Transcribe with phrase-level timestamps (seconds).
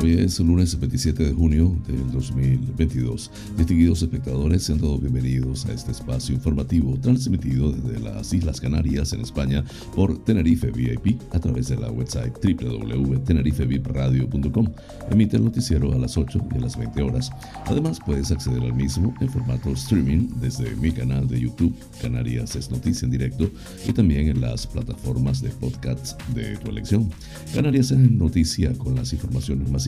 [0.00, 3.32] Hoy es lunes 27 de junio del 2022.
[3.56, 9.22] Distinguidos espectadores, sean todos bienvenidos a este espacio informativo transmitido desde las Islas Canarias en
[9.22, 9.64] España
[9.96, 14.68] por Tenerife VIP a través de la website www.tenerifevipradio.com.
[15.10, 17.32] Emite el noticiero a las 8 y a las 20 horas.
[17.66, 22.70] Además, puedes acceder al mismo en formato streaming desde mi canal de YouTube, Canarias es
[22.70, 23.50] Noticia en Directo,
[23.84, 27.10] y también en las plataformas de podcasts de tu elección.
[27.52, 29.87] Canarias es Noticia con las informaciones más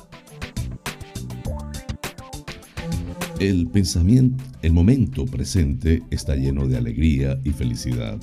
[3.41, 8.19] El pensamiento, el momento presente está lleno de alegría y felicidad.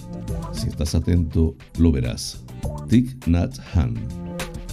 [0.52, 2.44] Si estás atento, lo verás.
[2.88, 3.96] Thich Nhat Hanh.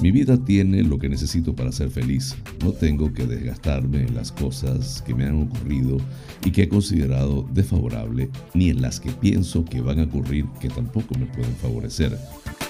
[0.03, 2.35] Mi vida tiene lo que necesito para ser feliz.
[2.63, 5.97] No tengo que desgastarme en las cosas que me han ocurrido
[6.45, 10.69] y que he considerado desfavorable, ni en las que pienso que van a ocurrir que
[10.69, 12.19] tampoco me pueden favorecer.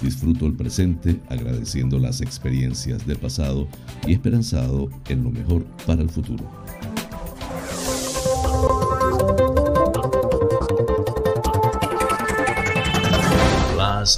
[0.01, 3.67] Disfruto el presente agradeciendo las experiencias del pasado
[4.07, 6.49] y esperanzado en lo mejor para el futuro.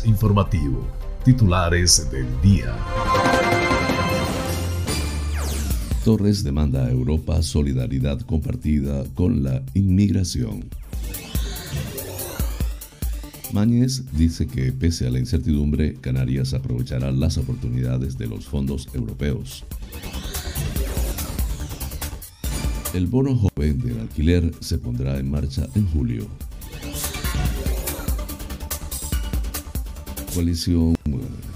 [0.06, 0.86] Informativo.
[1.24, 2.76] Titulares del día.
[6.04, 10.66] Torres demanda a Europa solidaridad compartida con la inmigración.
[13.54, 19.64] Mañez dice que pese a la incertidumbre, Canarias aprovechará las oportunidades de los fondos europeos.
[22.94, 26.28] El bono joven del alquiler se pondrá en marcha en julio.
[30.38, 30.94] Coalición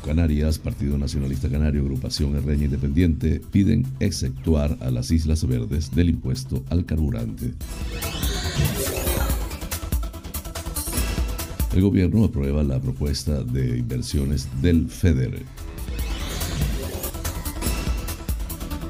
[0.03, 6.63] Canarias, Partido Nacionalista Canario, Agrupación Herreña Independiente piden exceptuar a las Islas Verdes del impuesto
[6.71, 7.53] al carburante.
[11.75, 15.43] El gobierno aprueba la propuesta de inversiones del FEDER.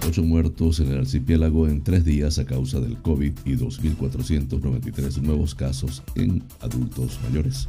[0.08, 5.54] Ocho muertos en el archipiélago en tres días a causa del COVID y 2.493 nuevos
[5.54, 7.68] casos en adultos mayores.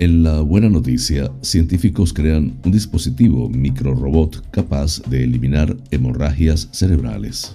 [0.00, 7.54] En la buena noticia, científicos crean un dispositivo microrobot capaz de eliminar hemorragias cerebrales.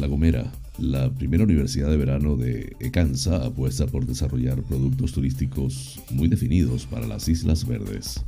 [0.00, 6.26] La Gomera, la primera universidad de verano de Ecansa, apuesta por desarrollar productos turísticos muy
[6.26, 8.20] definidos para las Islas Verdes.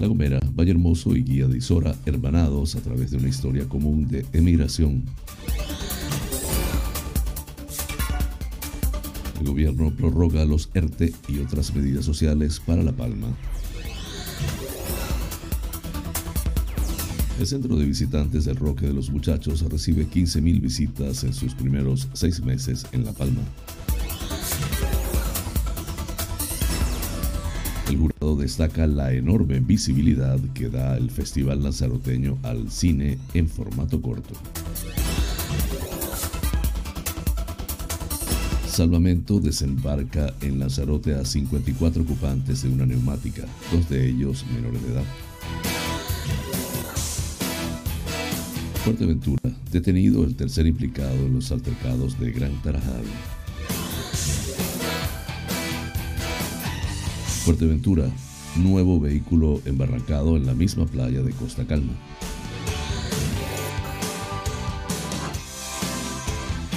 [0.00, 4.08] La Gomera, Valle Hermoso y Guía de Isora hermanados a través de una historia común
[4.08, 5.04] de emigración
[9.44, 13.26] El gobierno prorroga los ERTE y otras medidas sociales para La Palma.
[17.38, 22.08] El centro de visitantes del Roque de los Muchachos recibe 15.000 visitas en sus primeros
[22.14, 23.42] seis meses en La Palma.
[27.90, 34.00] El jurado destaca la enorme visibilidad que da el Festival Lanzaroteño al cine en formato
[34.00, 34.32] corto.
[38.74, 44.94] Salvamento desembarca en Lanzarote a 54 ocupantes de una neumática, dos de ellos menores de
[44.94, 45.04] edad.
[48.82, 53.04] Fuerteventura, detenido el tercer implicado en los altercados de Gran Tarajal.
[57.44, 58.10] Fuerteventura,
[58.56, 61.92] nuevo vehículo embarrancado en la misma playa de Costa Calma.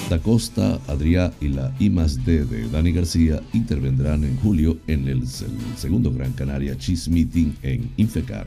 [0.09, 6.13] Da Costa, Adrià y la I+D de Dani García intervendrán en julio en el, segundo
[6.13, 8.45] Gran Canaria Cheese Meeting en Infecar.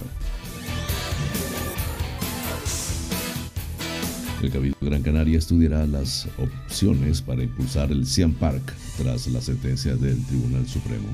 [4.42, 9.94] El Cabildo Gran Canaria estudiará las opciones para impulsar el Cian Park tras la sentencia
[9.96, 11.08] del Tribunal Supremo.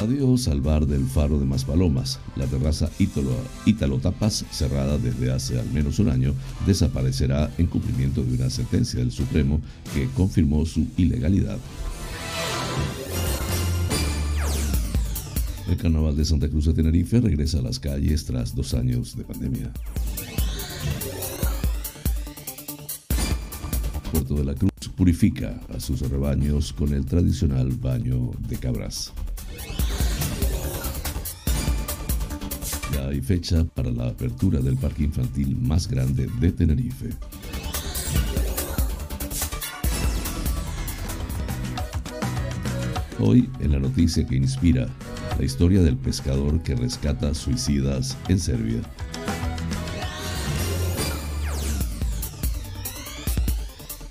[0.00, 2.20] Adiós al bar del Faro de Maspalomas.
[2.34, 6.34] La terraza Ítalo, Tapas, cerrada desde hace al menos un año,
[6.66, 9.60] desaparecerá en cumplimiento de una sentencia del Supremo
[9.92, 11.58] que confirmó su ilegalidad.
[15.68, 19.24] El carnaval de Santa Cruz de Tenerife regresa a las calles tras dos años de
[19.24, 19.70] pandemia.
[24.10, 29.12] Puerto de la Cruz purifica a sus rebaños con el tradicional baño de cabras.
[33.10, 37.10] Hay fecha para la apertura del parque infantil más grande de Tenerife.
[43.18, 44.86] Hoy, en la noticia que inspira
[45.36, 48.80] la historia del pescador que rescata suicidas en Serbia.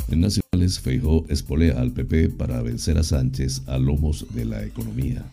[0.09, 5.23] En Nacionales, Feijó espolea al PP para vencer a Sánchez a lomos de la economía.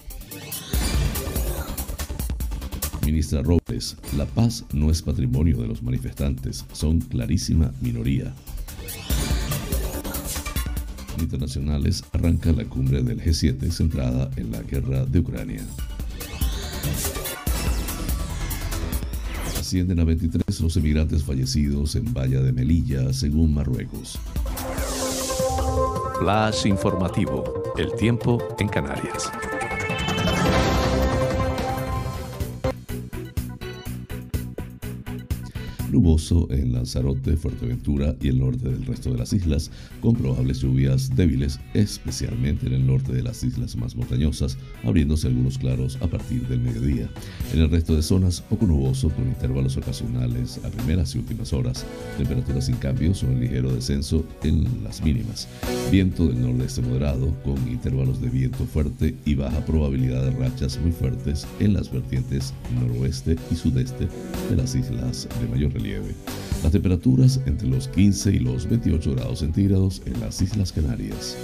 [3.07, 8.35] Ministra Robles, la paz no es patrimonio de los manifestantes, son clarísima minoría.
[11.21, 15.65] Internacionales arranca la cumbre del G7 centrada en la guerra de Ucrania.
[19.57, 24.19] Ascienden a 23 los emigrantes fallecidos en Valla de Melilla, según Marruecos.
[26.19, 27.63] Flash informativo.
[27.79, 29.31] El tiempo en Canarias.
[35.97, 39.71] Nuboso en Lanzarote, Fuerteventura y el norte del resto de las islas,
[40.03, 45.57] con probables lluvias débiles, especialmente en el norte de las islas más montañosas, abriéndose algunos
[45.57, 47.09] claros a partir del mediodía.
[47.55, 51.87] En el resto de zonas, poco nuboso con intervalos ocasionales a primeras y últimas horas,
[52.19, 55.49] temperaturas sin cambios o en ligero descenso en las mínimas.
[55.91, 60.93] Viento del nordeste moderado con intervalos de viento fuerte y baja probabilidad de rachas muy
[60.93, 64.09] fuertes en las vertientes noroeste y sudeste
[64.51, 65.86] de las islas de mayor relieve.
[66.63, 71.37] Las temperaturas entre los 15 y los 28 grados centígrados en las Islas Canarias.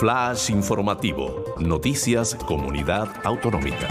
[0.00, 1.44] Flash informativo.
[1.60, 3.86] Noticias Comunidad Autonómica.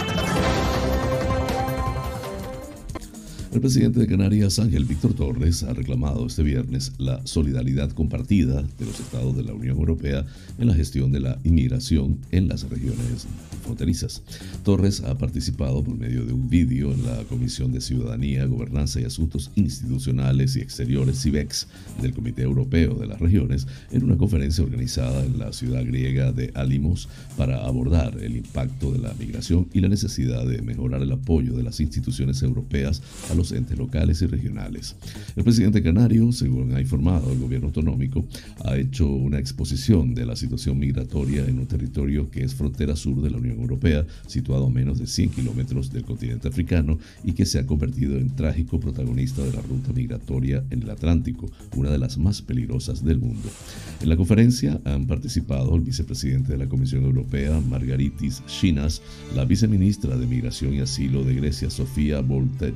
[3.52, 8.86] El presidente de Canarias, Ángel Víctor Torres, ha reclamado este viernes la solidaridad compartida de
[8.86, 10.26] los estados de la Unión Europea
[10.58, 13.28] en la gestión de la inmigración en las regiones
[13.64, 14.24] fronterizas.
[14.64, 19.04] Torres ha participado por medio de un vídeo en la Comisión de Ciudadanía, Gobernanza y
[19.04, 21.68] Asuntos Institucionales y Exteriores, CIVEX,
[22.02, 26.52] del Comité Europeo de las Regiones, en una conferencia organizada en la ciudad griega de
[26.56, 31.54] Alimos para abordar el impacto de la migración y la necesidad de mejorar el apoyo
[31.54, 34.96] de las instituciones europeas a los entes locales y regionales.
[35.36, 38.26] El presidente canario, según ha informado el gobierno autonómico,
[38.64, 43.22] ha hecho una exposición de la situación migratoria en un territorio que es frontera sur
[43.22, 47.46] de la Unión Europea, situado a menos de 100 kilómetros del continente africano y que
[47.46, 51.98] se ha convertido en trágico protagonista de la ruta migratoria en el Atlántico, una de
[51.98, 53.50] las más peligrosas del mundo.
[54.02, 59.02] En la conferencia han participado el vicepresidente de la Comisión Europea, Margaritis Chinas,
[59.36, 62.74] la viceministra de Migración y Asilo de Grecia, Sofía Volte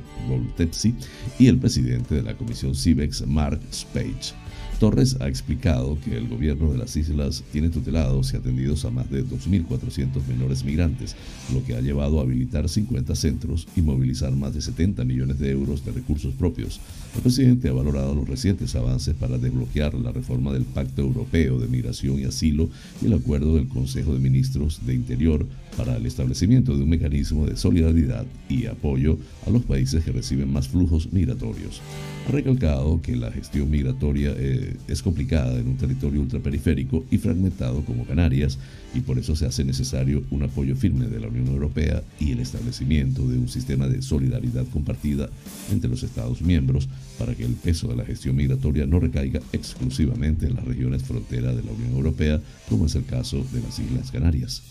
[0.56, 0.94] Tepsi
[1.38, 4.34] y el presidente de la Comisión CIVEX, Mark Spage.
[4.78, 9.10] Torres ha explicado que el gobierno de las islas tiene tutelados y atendidos a más
[9.10, 11.16] de 2.400 menores migrantes,
[11.52, 15.50] lo que ha llevado a habilitar 50 centros y movilizar más de 70 millones de
[15.50, 16.80] euros de recursos propios.
[17.14, 21.68] El presidente ha valorado los recientes avances para desbloquear la reforma del Pacto Europeo de
[21.68, 22.68] Migración y Asilo
[23.00, 27.46] y el acuerdo del Consejo de Ministros de Interior para el establecimiento de un mecanismo
[27.46, 31.80] de solidaridad y apoyo a los países que reciben más flujos migratorios.
[32.28, 34.32] Ha recalcado que la gestión migratoria
[34.66, 38.58] eh, es complicada en un territorio ultraperiférico y fragmentado como Canarias
[38.94, 42.40] y por eso se hace necesario un apoyo firme de la Unión Europea y el
[42.40, 45.28] establecimiento de un sistema de solidaridad compartida
[45.70, 50.46] entre los Estados miembros para que el peso de la gestión migratoria no recaiga exclusivamente
[50.46, 54.10] en las regiones frontera de la Unión Europea, como es el caso de las Islas
[54.10, 54.62] Canarias.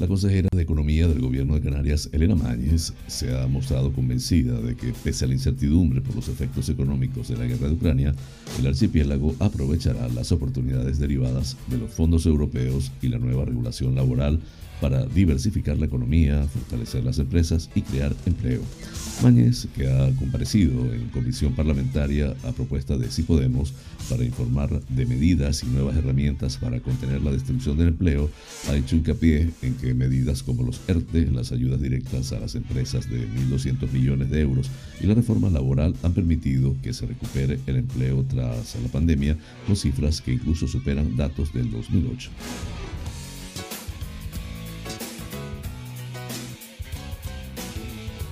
[0.00, 4.74] La consejera de Economía del Gobierno de Canarias, Elena Mañez, se ha mostrado convencida de
[4.74, 8.14] que, pese a la incertidumbre por los efectos económicos de la guerra de Ucrania,
[8.58, 14.40] el archipiélago aprovechará las oportunidades derivadas de los fondos europeos y la nueva regulación laboral
[14.80, 18.62] para diversificar la economía, fortalecer las empresas y crear empleo.
[19.22, 23.74] Mañez, que ha comparecido en comisión parlamentaria a propuesta de Sí Podemos
[24.08, 28.30] para informar de medidas y nuevas herramientas para contener la destrucción del empleo,
[28.68, 33.08] ha hecho hincapié en que medidas como los ERTE, las ayudas directas a las empresas
[33.10, 34.70] de 1.200 millones de euros
[35.00, 39.76] y la reforma laboral han permitido que se recupere el empleo tras la pandemia con
[39.76, 42.30] cifras que incluso superan datos del 2008.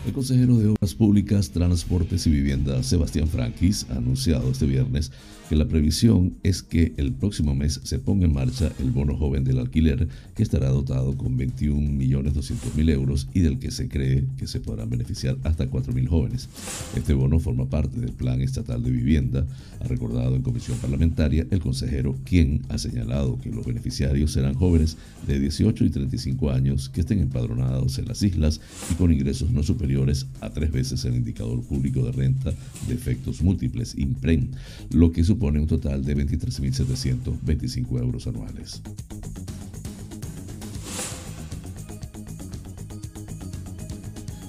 [0.09, 5.13] El consejero de Obras Públicas, Transportes y Vivienda, Sebastián Frankis, ha anunciado este viernes
[5.51, 9.45] que la previsión es que el próximo mes se ponga en marcha el bono joven
[9.45, 14.61] del alquiler, que estará dotado con 21.200.000 euros y del que se cree que se
[14.61, 16.49] podrán beneficiar hasta 4.000 jóvenes.
[16.97, 19.47] Este bono forma parte del Plan Estatal de Vivienda,
[19.81, 24.97] ha recordado en comisión parlamentaria el consejero, quien ha señalado que los beneficiarios serán jóvenes
[25.27, 28.61] de 18 y 35 años que estén empadronados en las islas
[28.91, 29.98] y con ingresos no superiores
[30.41, 32.53] a tres veces el indicador público de renta
[32.87, 34.51] de efectos múltiples, IMPREN,
[34.91, 38.81] lo que supone un total de 23.725 euros anuales.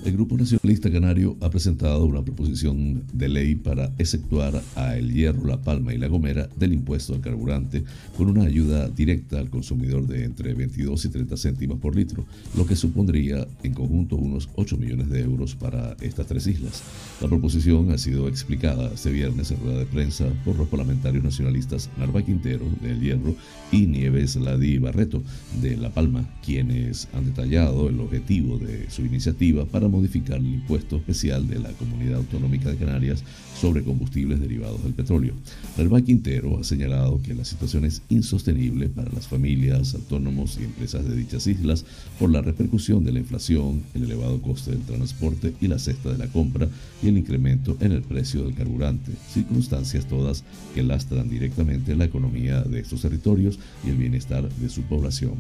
[0.06, 5.46] El Grupo Nacionalista Canario ha presentado una proposición de ley para exceptuar a El Hierro,
[5.46, 7.84] La Palma y La Gomera del impuesto al carburante
[8.16, 12.26] con una ayuda directa al consumidor de entre 22 y 30 céntimos por litro,
[12.56, 16.82] lo que supondría en conjunto unos 8 millones de euros para estas tres islas.
[17.20, 21.90] La proposición ha sido explicada este viernes en rueda de prensa por los parlamentarios nacionalistas
[21.98, 23.36] Narva Quintero de El Hierro
[23.72, 25.22] y Nieves Ladí Barreto
[25.62, 30.96] de La Palma, quienes han detallado el objetivo de su iniciativa para modificar el impuesto
[30.96, 33.22] especial de la Comunidad Autonómica de Canarias
[33.60, 35.34] sobre combustibles derivados del petróleo.
[35.78, 41.06] Nerva Quintero ha señalado que la situación es insostenible para las familias, autónomos y empresas
[41.06, 41.84] de dichas islas
[42.18, 46.18] por la repercusión de la inflación, el elevado coste del transporte y la cesta de
[46.18, 46.70] la compra
[47.04, 52.62] y el incremento en el precio del carburante, circunstancias todas que lastran directamente la economía
[52.62, 55.34] de estos territorios y el bienestar de su población.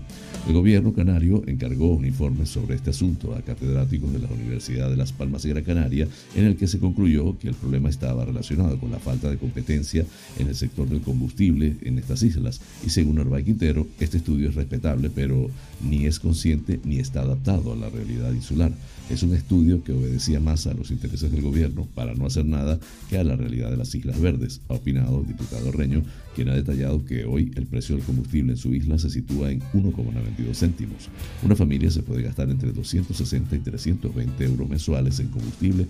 [0.47, 4.97] El gobierno canario encargó un informe sobre este asunto a catedráticos de la Universidad de
[4.97, 8.79] Las Palmas y Gran Canaria, en el que se concluyó que el problema estaba relacionado
[8.79, 10.05] con la falta de competencia
[10.37, 12.61] en el sector del combustible en estas islas.
[12.85, 15.49] Y según Orbay Quintero, este estudio es respetable, pero
[15.81, 18.71] ni es consciente ni está adaptado a la realidad insular.
[19.09, 22.79] Es un estudio que obedecía más a los intereses del gobierno para no hacer nada
[23.09, 26.03] que a la realidad de las Islas Verdes, ha opinado el diputado Reño,
[26.35, 29.61] quien ha detallado que hoy el precio del combustible en su isla se sitúa en
[29.73, 31.09] 1,92 céntimos.
[31.43, 35.87] Una familia se puede gastar entre 260 y 320 euros mensuales en combustible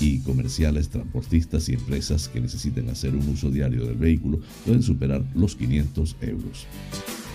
[0.00, 5.24] y comerciales, transportistas y empresas que necesiten hacer un uso diario del vehículo pueden superar
[5.34, 6.66] los 500 euros.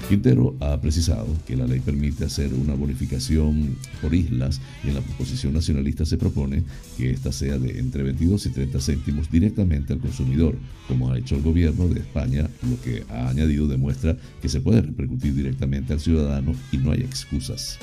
[0.10, 5.02] Quintero ha precisado que la ley permite hacer una bonificación por islas y en la
[5.02, 6.64] proposición nacionalista se propone
[6.98, 10.56] que ésta sea de entre 22 y 30 céntimos directamente al consumidor,
[10.88, 14.82] como ha hecho el gobierno de España, lo que ha añadido demuestra que se puede
[14.82, 17.80] repercutir directamente al ciudadano y no hay excusas.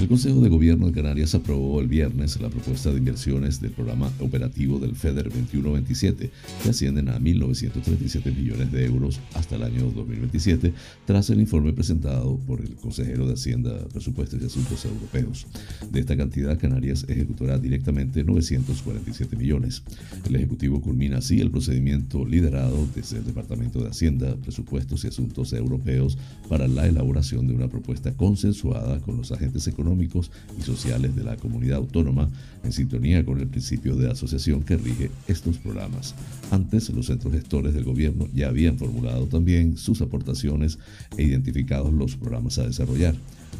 [0.00, 4.10] El Consejo de Gobierno de Canarias aprobó el viernes la propuesta de inversiones del programa
[4.20, 6.30] operativo del FEDER 2127,
[6.62, 10.72] que ascienden a 1.937 millones de euros hasta el año 2027,
[11.04, 15.46] tras el informe presentado por el consejero de Hacienda, Presupuestos y Asuntos Europeos.
[15.92, 19.82] De esta cantidad, Canarias ejecutará directamente 947 millones.
[20.26, 25.52] El Ejecutivo culmina así el procedimiento liderado desde el Departamento de Hacienda, Presupuestos y Asuntos
[25.52, 26.16] Europeos
[26.48, 31.24] para la elaboración de una propuesta consensuada con los agentes económicos económicos y sociales de
[31.24, 32.28] la comunidad autónoma
[32.62, 36.14] en sintonía con el principio de asociación que rige estos programas.
[36.50, 40.78] Antes, los centros gestores del gobierno ya habían formulado también sus aportaciones
[41.16, 43.14] e identificado los programas a desarrollar.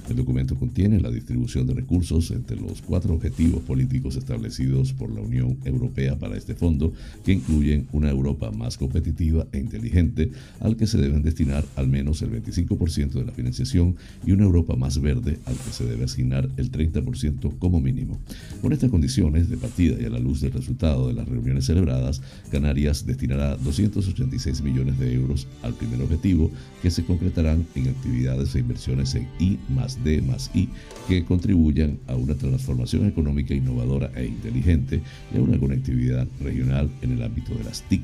[0.08, 5.20] El documento contiene la distribución de recursos entre los cuatro objetivos políticos establecidos por la
[5.20, 6.92] Unión Europea para este fondo,
[7.24, 12.22] que incluyen una Europa más competitiva e inteligente, al que se deben destinar al menos
[12.22, 13.94] el 25% de la financiación,
[14.26, 18.18] y una Europa más verde, al que se debe asignar el 30% como mínimo.
[18.62, 22.20] Con estas condiciones de partida y a la luz del resultado de las reuniones celebradas,
[22.50, 26.50] Canarias destinará 286 millones de euros al primer objetivo,
[26.82, 30.68] que se concretarán en actividades e inversiones en I más D más I
[31.08, 35.00] que contribuyan a una transformación económica innovadora e inteligente
[35.34, 38.02] y a una conectividad regional en el ámbito de las TIC.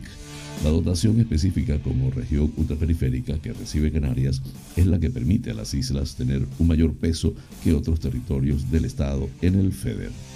[0.65, 4.41] La dotación específica como región ultraperiférica que recibe Canarias
[4.75, 8.87] es la que permite a las islas tener un mayor peso que otros territorios del
[8.87, 10.36] Estado en el FEDER.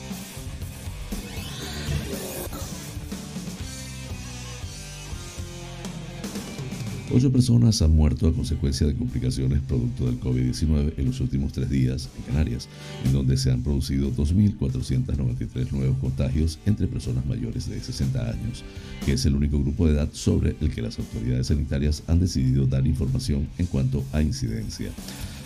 [7.13, 11.69] Ocho personas han muerto a consecuencia de complicaciones producto del COVID-19 en los últimos tres
[11.69, 12.69] días en Canarias,
[13.05, 18.63] en donde se han producido 2.493 nuevos contagios entre personas mayores de 60 años,
[19.05, 22.67] que es el único grupo de edad sobre el que las autoridades sanitarias han decidido
[22.67, 24.93] dar información en cuanto a incidencia.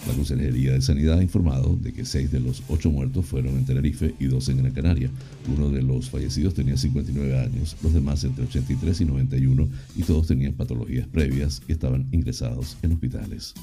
[0.06, 3.64] La Consejería de Sanidad ha informado de que seis de los ocho muertos fueron en
[3.64, 5.10] Tenerife y dos en Gran Canaria.
[5.54, 10.26] Uno de los fallecidos tenía 59 años, los demás entre 83 y 91 y todos
[10.26, 13.54] tenían patologías previas y estaban ingresados en hospitales.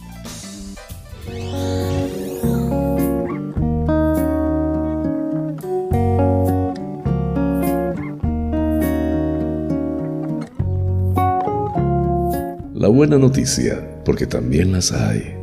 [12.74, 15.41] La buena noticia, porque también las hay.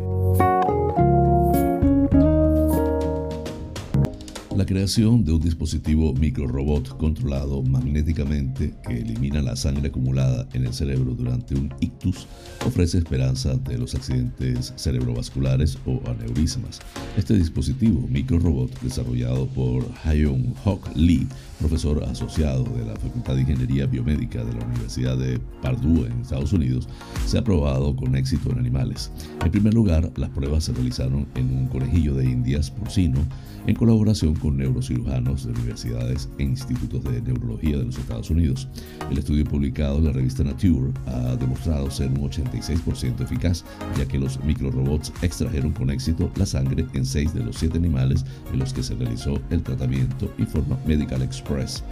[4.69, 11.15] Creación de un dispositivo microrobot controlado magnéticamente que elimina la sangre acumulada en el cerebro
[11.15, 12.27] durante un ictus
[12.67, 16.81] ofrece esperanza ante los accidentes cerebrovasculares o aneurismas.
[17.17, 21.27] Este dispositivo microrobot, desarrollado por Hyun Hok Lee,
[21.59, 26.53] profesor asociado de la Facultad de Ingeniería Biomédica de la Universidad de Purdue en Estados
[26.53, 26.91] Unidos,
[27.27, 29.11] se ha probado con éxito en animales.
[29.43, 33.21] En primer lugar, las pruebas se realizaron en un conejillo de indias porcino
[33.69, 38.67] en colaboración con neurocirujanos de universidades e institutos de neurología de los Estados Unidos.
[39.11, 43.67] El estudio publicado en la revista Nature ha demostrado ser un 86% eficaz,
[43.99, 48.25] ya que los microrobots extrajeron con éxito la sangre en seis de los siete animales
[48.55, 51.85] en los que se realizó el tratamiento, informa Medical Express.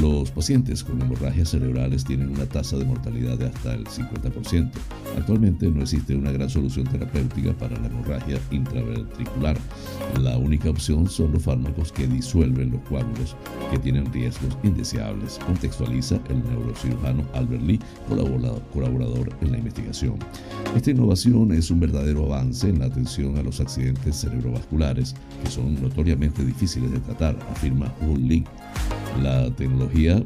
[0.00, 4.70] Los pacientes con hemorragias cerebrales tienen una tasa de mortalidad de hasta el 50%.
[5.18, 9.58] Actualmente no existe una gran solución terapéutica para la hemorragia intraventricular.
[10.22, 13.36] La única opción son los fármacos que disuelven los coágulos
[13.72, 17.80] que tienen riesgos indeseables, contextualiza el neurocirujano Albert Lee,
[18.72, 20.14] colaborador en la investigación.
[20.76, 25.82] Esta innovación es un verdadero avance en la atención a los accidentes cerebrovasculares, que son
[25.82, 28.44] notoriamente difíciles de tratar, afirma Wu Lee.
[29.20, 30.22] La tecnología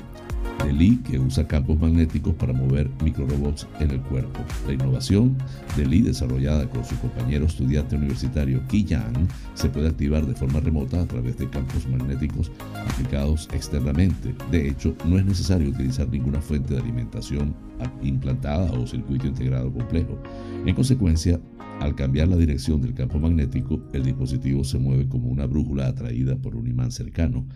[0.65, 4.41] de Lee que usa campos magnéticos para mover microrobots en el cuerpo.
[4.67, 5.37] La innovación
[5.77, 10.61] de Lee desarrollada con su compañero estudiante universitario Ki Yang se puede activar de forma
[10.61, 12.51] remota a través de campos magnéticos
[12.89, 14.35] aplicados externamente.
[14.51, 17.55] De hecho, no es necesario utilizar ninguna fuente de alimentación
[18.03, 20.19] implantada o circuito integrado complejo.
[20.65, 21.41] En consecuencia,
[21.81, 26.37] al cambiar la dirección del campo magnético, el dispositivo se mueve como una brújula atraída
[26.37, 27.47] por un imán cercano.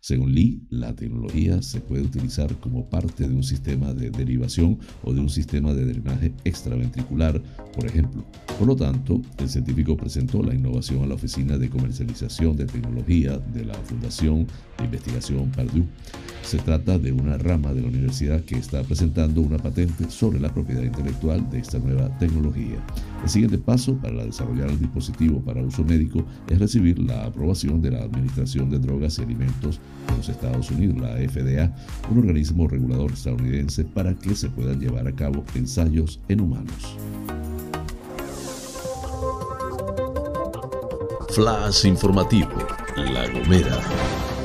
[0.00, 5.12] Según Lee, la tecnología se puede utilizar como parte de un sistema de derivación o
[5.12, 7.42] de un sistema de drenaje extraventricular,
[7.74, 8.24] por ejemplo.
[8.58, 13.38] Por lo tanto, el científico presentó la innovación a la Oficina de Comercialización de Tecnología
[13.38, 14.46] de la Fundación
[14.78, 15.86] de Investigación Purdue.
[16.42, 20.52] Se trata de una rama de la universidad que está presentando una patente sobre la
[20.52, 22.84] propiedad intelectual de esta nueva tecnología.
[23.22, 27.90] El siguiente paso para desarrollar el dispositivo para uso médico es recibir la aprobación de
[27.90, 31.74] la Administración de Drogas y Alimentos de los Estados Unidos, la FDA,
[32.10, 36.96] un organismo regulador estadounidense, para que se puedan llevar a cabo ensayos en humanos.
[41.30, 42.48] Flash informativo,
[42.96, 44.35] La Gomera.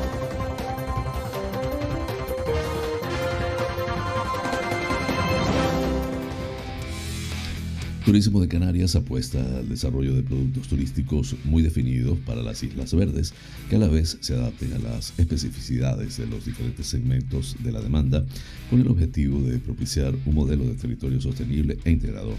[8.05, 13.31] Turismo de Canarias apuesta al desarrollo de productos turísticos muy definidos para las Islas Verdes,
[13.69, 17.79] que a la vez se adapten a las especificidades de los diferentes segmentos de la
[17.79, 18.25] demanda,
[18.71, 22.37] con el objetivo de propiciar un modelo de territorio sostenible e integrador,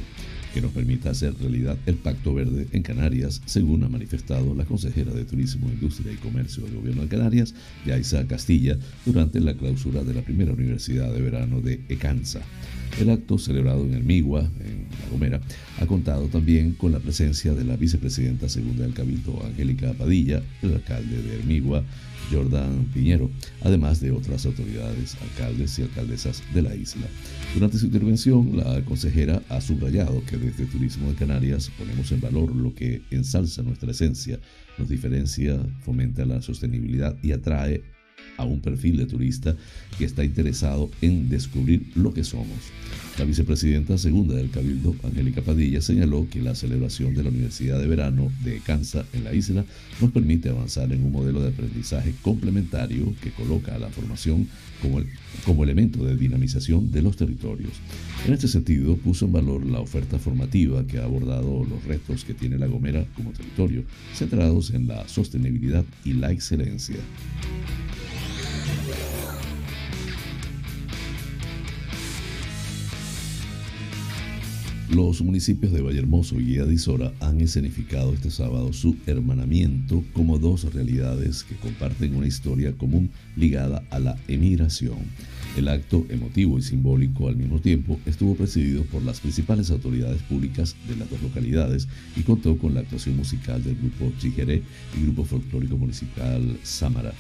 [0.53, 5.13] que nos permita hacer realidad el Pacto Verde en Canarias, según ha manifestado la consejera
[5.13, 7.55] de Turismo, Industria y Comercio del Gobierno de Canarias,
[7.87, 12.41] Yaisa Castilla, durante la clausura de la primera Universidad de Verano de Ecansa.
[13.01, 15.41] El acto celebrado en Hermigua, en La Gomera,
[15.81, 20.75] ha contado también con la presencia de la vicepresidenta segunda del Cabildo, Angélica Padilla, el
[20.75, 21.85] alcalde de Hermigua,
[22.31, 23.31] Jordan Piñero,
[23.63, 27.07] además de otras autoridades, alcaldes y alcaldesas de la isla.
[27.55, 32.55] Durante su intervención, la consejera ha subrayado que desde Turismo de Canarias ponemos en valor
[32.55, 34.39] lo que ensalza nuestra esencia,
[34.79, 37.83] nos diferencia, fomenta la sostenibilidad y atrae
[38.37, 39.57] a un perfil de turista
[39.99, 42.59] que está interesado en descubrir lo que somos.
[43.19, 47.87] La vicepresidenta segunda del Cabildo, Angélica Padilla, señaló que la celebración de la Universidad de
[47.87, 49.65] Verano de Kansas en la isla
[50.01, 54.49] nos permite avanzar en un modelo de aprendizaje complementario que coloca a la formación
[54.81, 55.01] como,
[55.45, 57.73] como elemento de dinamización de los territorios.
[58.27, 62.35] En este sentido, puso en valor la oferta formativa que ha abordado los retos que
[62.35, 66.97] tiene La Gomera como territorio, centrados en la sostenibilidad y la excelencia.
[74.95, 80.39] Los municipios de Vallehermoso y Guía de Isora han escenificado este sábado su hermanamiento como
[80.39, 84.99] dos realidades que comparten una historia común ligada a la emigración.
[85.57, 90.77] El acto emotivo y simbólico al mismo tiempo estuvo presidido por las principales autoridades públicas
[90.87, 94.63] de las dos localidades y contó con la actuación musical del grupo Chijeré
[94.99, 97.15] y grupo folclórico municipal Samara.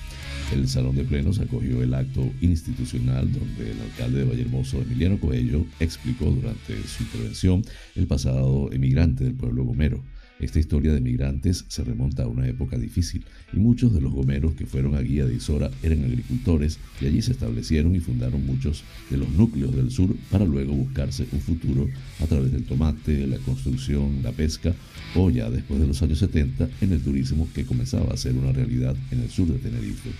[0.52, 5.64] El Salón de Plenos acogió el acto institucional donde el alcalde de Vallehermoso, Emiliano Coello,
[5.80, 7.62] explicó durante su intervención
[7.96, 10.02] el pasado emigrante del pueblo gomero.
[10.40, 14.54] Esta historia de migrantes se remonta a una época difícil y muchos de los gomeros
[14.54, 18.82] que fueron a Guía de Isora eran agricultores y allí se establecieron y fundaron muchos
[19.10, 21.88] de los núcleos del sur para luego buscarse un futuro
[22.20, 24.74] a través del tomate, la construcción, la pesca
[25.14, 28.52] o ya después de los años 70 en el turismo que comenzaba a ser una
[28.52, 30.10] realidad en el sur de Tenerife.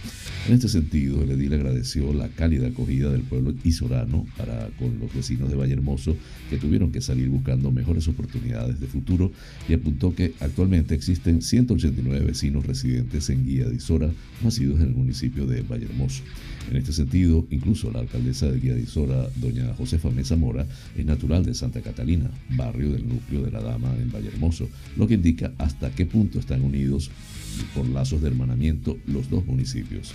[0.46, 5.12] En este sentido, el edil agradeció la cálida acogida del pueblo isorano para con los
[5.14, 6.16] vecinos de Valle Hermoso
[6.51, 9.33] que tuvieron que salir buscando mejores oportunidades de futuro
[9.68, 14.11] y apuntó que actualmente existen 189 vecinos residentes en Guía de Isora,
[14.43, 16.25] nacidos en el municipio de Vallehermoso.
[16.71, 21.07] En este sentido, incluso la alcaldesa de Guía de Isora, doña Josefa Mesa Mora, es
[21.07, 25.53] natural de Santa Catalina, barrio del núcleo de la Dama en Vallehermoso, lo que indica
[25.59, 27.11] hasta qué punto están unidos
[27.75, 30.12] por lazos de hermanamiento los dos municipios.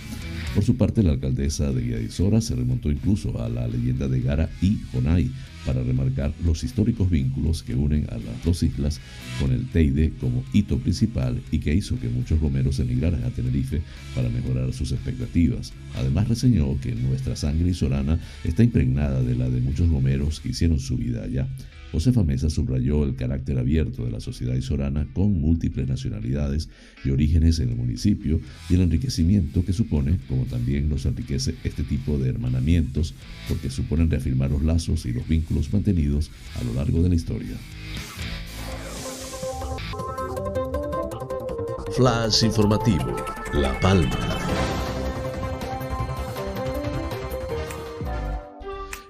[0.54, 4.08] Por su parte, la alcaldesa de Guía de Isora se remontó incluso a la leyenda
[4.08, 5.30] de Gara y Jonay,
[5.68, 9.00] para remarcar los históricos vínculos que unen a las dos islas
[9.38, 13.82] con el Teide como hito principal y que hizo que muchos gomeros emigraran a Tenerife
[14.14, 15.74] para mejorar sus expectativas.
[15.94, 20.80] Además reseñó que nuestra sangre isorana está impregnada de la de muchos gomeros que hicieron
[20.80, 21.46] su vida allá.
[21.92, 26.68] Josefa Mesa subrayó el carácter abierto de la sociedad isorana con múltiples nacionalidades
[27.04, 31.82] y orígenes en el municipio y el enriquecimiento que supone, como también nos enriquece este
[31.82, 33.14] tipo de hermanamientos,
[33.48, 37.56] porque suponen reafirmar los lazos y los vínculos mantenidos a lo largo de la historia.
[41.96, 43.16] Flash informativo,
[43.54, 44.87] La Palma.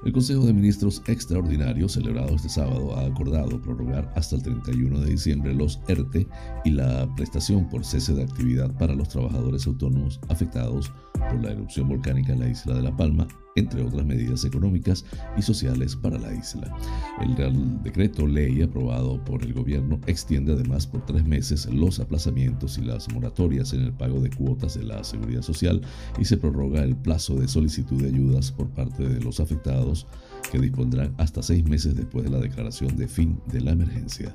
[0.05, 5.11] El Consejo de Ministros Extraordinario, celebrado este sábado, ha acordado prorrogar hasta el 31 de
[5.11, 6.27] diciembre los ERTE
[6.65, 11.89] y la prestación por cese de actividad para los trabajadores autónomos afectados por la erupción
[11.89, 13.27] volcánica en la isla de La Palma
[13.59, 15.05] entre otras medidas económicas
[15.37, 16.75] y sociales para la isla.
[17.21, 22.79] El Real Decreto Ley aprobado por el gobierno extiende además por tres meses los aplazamientos
[22.79, 25.83] y las moratorias en el pago de cuotas de la seguridad social
[26.18, 30.07] y se prorroga el plazo de solicitud de ayudas por parte de los afectados
[30.51, 34.35] que dispondrán hasta seis meses después de la declaración de fin de la emergencia.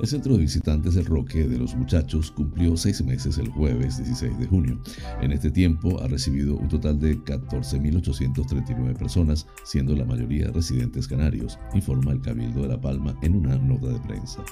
[0.00, 4.38] El centro de visitantes del Roque de los Muchachos cumplió seis meses el jueves 16
[4.38, 4.78] de junio.
[5.20, 11.58] En este tiempo ha recibido un total de 14.839 personas, siendo la mayoría residentes canarios,
[11.74, 14.44] informa el Cabildo de La Palma en una nota de prensa.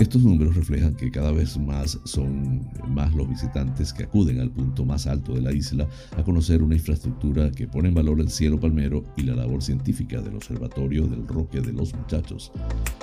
[0.00, 4.84] Estos números reflejan que cada vez más son más los visitantes que acuden al punto
[4.84, 8.58] más alto de la isla a conocer una infraestructura que pone en valor el cielo
[8.58, 12.50] palmero y la labor científica del Observatorio del Roque de los Muchachos.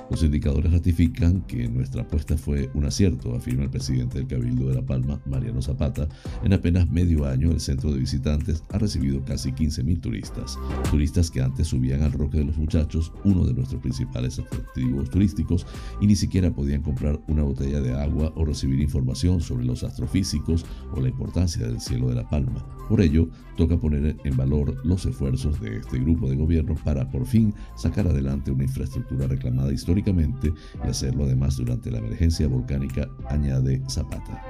[0.09, 4.75] Los indicadores ratifican que nuestra apuesta fue un acierto, afirma el presidente del Cabildo de
[4.75, 6.07] La Palma, Mariano Zapata.
[6.43, 10.57] En apenas medio año, el centro de visitantes ha recibido casi 15.000 turistas.
[10.89, 15.65] Turistas que antes subían al Roque de los Muchachos, uno de nuestros principales atractivos turísticos,
[16.01, 20.65] y ni siquiera podían comprar una botella de agua o recibir información sobre los astrofísicos
[20.93, 22.65] o la importancia del cielo de La Palma.
[22.89, 27.25] Por ello, toca poner en valor los esfuerzos de este grupo de gobierno para por
[27.25, 30.53] fin sacar adelante una infraestructura reclamada históricamente
[30.85, 34.41] y hacerlo además durante la emergencia volcánica, añade Zapata.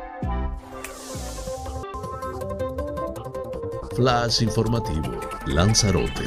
[3.96, 6.22] Flash informativo, Lanzarote.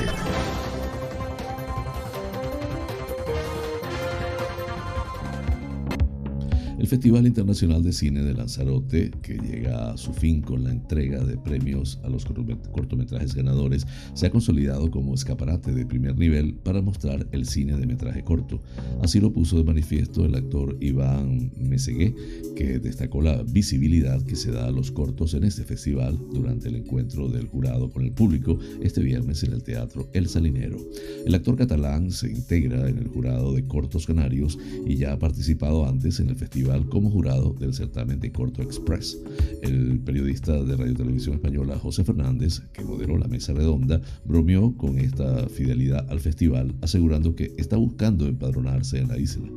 [6.80, 11.22] El Festival Internacional de Cine de Lanzarote, que llega a su fin con la entrega
[11.22, 16.80] de premios a los cortometrajes ganadores, se ha consolidado como escaparate de primer nivel para
[16.80, 18.62] mostrar el cine de metraje corto.
[19.02, 22.14] Así lo puso de manifiesto el actor Iván Mesegué,
[22.56, 26.76] que destacó la visibilidad que se da a los cortos en este festival durante el
[26.76, 30.78] encuentro del jurado con el público este viernes en el Teatro El Salinero.
[31.26, 35.86] El actor catalán se integra en el jurado de cortos canarios y ya ha participado
[35.86, 39.18] antes en el Festival festival como jurado del certamen de Corto Express.
[39.62, 44.98] El periodista de Radio Televisión Española José Fernández, que moderó la mesa redonda, bromeó con
[44.98, 49.48] esta fidelidad al festival, asegurando que está buscando empadronarse en la isla.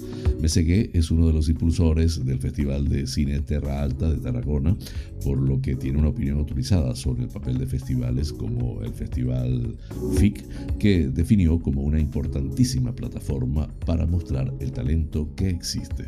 [0.42, 4.76] Mesegué es uno de los impulsores del Festival de Cine Terra Alta de Tarragona,
[5.24, 9.78] por lo que tiene una opinión autorizada sobre el papel de festivales como el Festival
[10.18, 16.06] FIC, que definió como una importantísima plataforma para mostrar el talento que existe.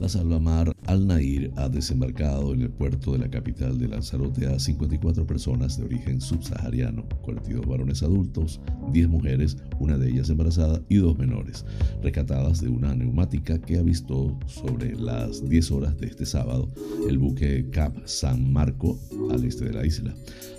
[0.00, 4.58] La salvamar Al Nair ha desembarcado en el puerto de la capital de Lanzarote a
[4.58, 8.58] 54 personas de origen subsahariano, 42 varones adultos,
[8.90, 11.66] 10 mujeres, una de ellas embarazada y dos menores,
[12.02, 16.70] rescatadas de una neumática que avistó sobre las 10 horas de este sábado
[17.06, 18.98] el buque Cap San Marco
[19.30, 20.14] al este de la isla.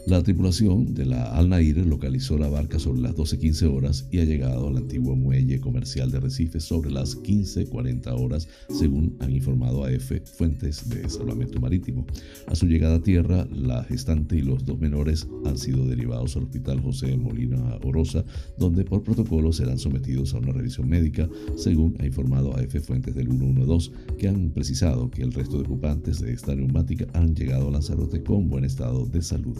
[0.05, 4.25] La tripulación de la Al Nair localizó la barca sobre las 12.15 horas y ha
[4.25, 9.91] llegado al antiguo muelle comercial de Recife sobre las 15.40 horas, según han informado a
[10.25, 12.05] Fuentes de salvamento marítimo.
[12.47, 16.43] A su llegada a tierra, la gestante y los dos menores han sido derivados al
[16.43, 18.23] Hospital José Molina Orosa,
[18.58, 23.15] donde por protocolo serán sometidos a una revisión médica, según ha informado a EFE fuentes
[23.15, 27.67] del 112, que han precisado que el resto de ocupantes de esta neumática han llegado
[27.67, 29.58] a Lanzarote con buen estado de salud.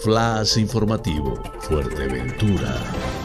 [0.00, 3.23] Flash informativo, Fuerteventura.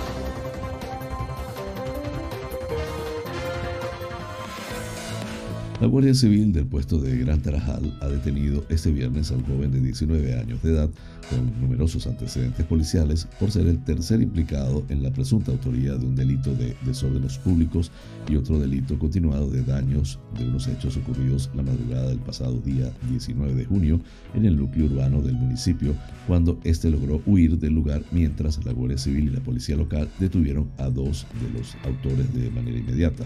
[5.79, 9.71] La Guardia Civil del puesto de Gran Tarajal ha detenido este viernes a un joven
[9.71, 10.89] de 19 años de edad
[11.29, 16.15] con numerosos antecedentes policiales por ser el tercer implicado en la presunta autoría de un
[16.15, 17.91] delito de desórdenes públicos
[18.27, 22.91] y otro delito continuado de daños de unos hechos ocurridos la madrugada del pasado día
[23.09, 23.99] 19 de junio
[24.33, 25.95] en el núcleo urbano del municipio,
[26.27, 30.69] cuando éste logró huir del lugar mientras la Guardia Civil y la policía local detuvieron
[30.77, 33.25] a dos de los autores de manera inmediata.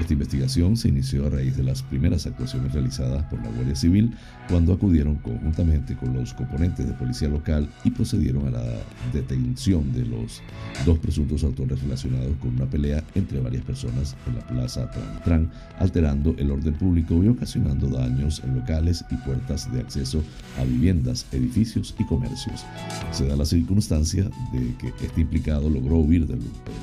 [0.00, 4.14] Esta investigación se inició a raíz de las primeras actuaciones realizadas por la Guardia Civil
[4.48, 8.64] cuando acudieron conjuntamente con los componentes de policía local y procedieron a la
[9.12, 10.40] detención de los
[10.86, 14.90] dos presuntos autores relacionados con una pelea entre varias personas en la plaza
[15.24, 20.22] Tran, alterando el orden público y ocasionando daños en locales y puertas de acceso
[20.58, 22.64] a viviendas, edificios y comercios.
[23.10, 26.40] Se da la circunstancia de que este implicado logró huir del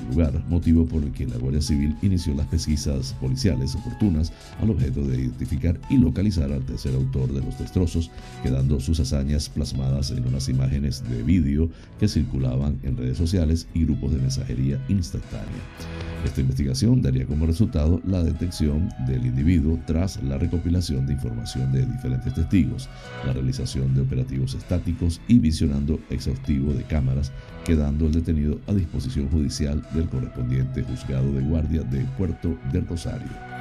[0.09, 4.31] lugar, motivo por el que la Guardia Civil inició las pesquisas policiales oportunas
[4.61, 8.09] al objeto de identificar y localizar al tercer autor de los destrozos,
[8.43, 13.83] quedando sus hazañas plasmadas en unas imágenes de vídeo que circulaban en redes sociales y
[13.83, 15.45] grupos de mensajería instantánea.
[16.25, 21.85] Esta investigación daría como resultado la detección del individuo tras la recopilación de información de
[21.85, 22.89] diferentes testigos,
[23.25, 27.31] la realización de operativos estáticos y visionando exhaustivo de cámaras,
[27.63, 33.58] quedando el detenido a disposición judicial del correspondiente juzgado de guardia de Puerto del Rosario.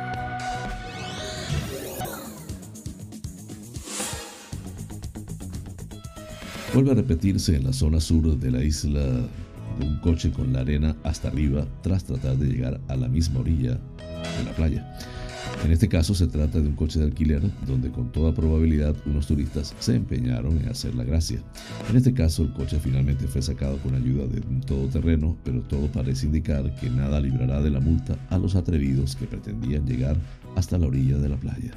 [6.74, 9.00] Vuelve a repetirse en la zona sur de la isla
[9.80, 13.78] un coche con la arena hasta arriba tras tratar de llegar a la misma orilla
[14.38, 14.98] de la playa.
[15.64, 19.26] En este caso se trata de un coche de alquiler donde con toda probabilidad unos
[19.26, 21.40] turistas se empeñaron en hacer la gracia.
[21.88, 25.90] En este caso el coche finalmente fue sacado con ayuda de un todoterreno, pero todo
[25.90, 30.16] parece indicar que nada librará de la multa a los atrevidos que pretendían llegar
[30.54, 31.72] hasta la orilla de la playa.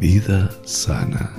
[0.00, 1.30] Vida sana.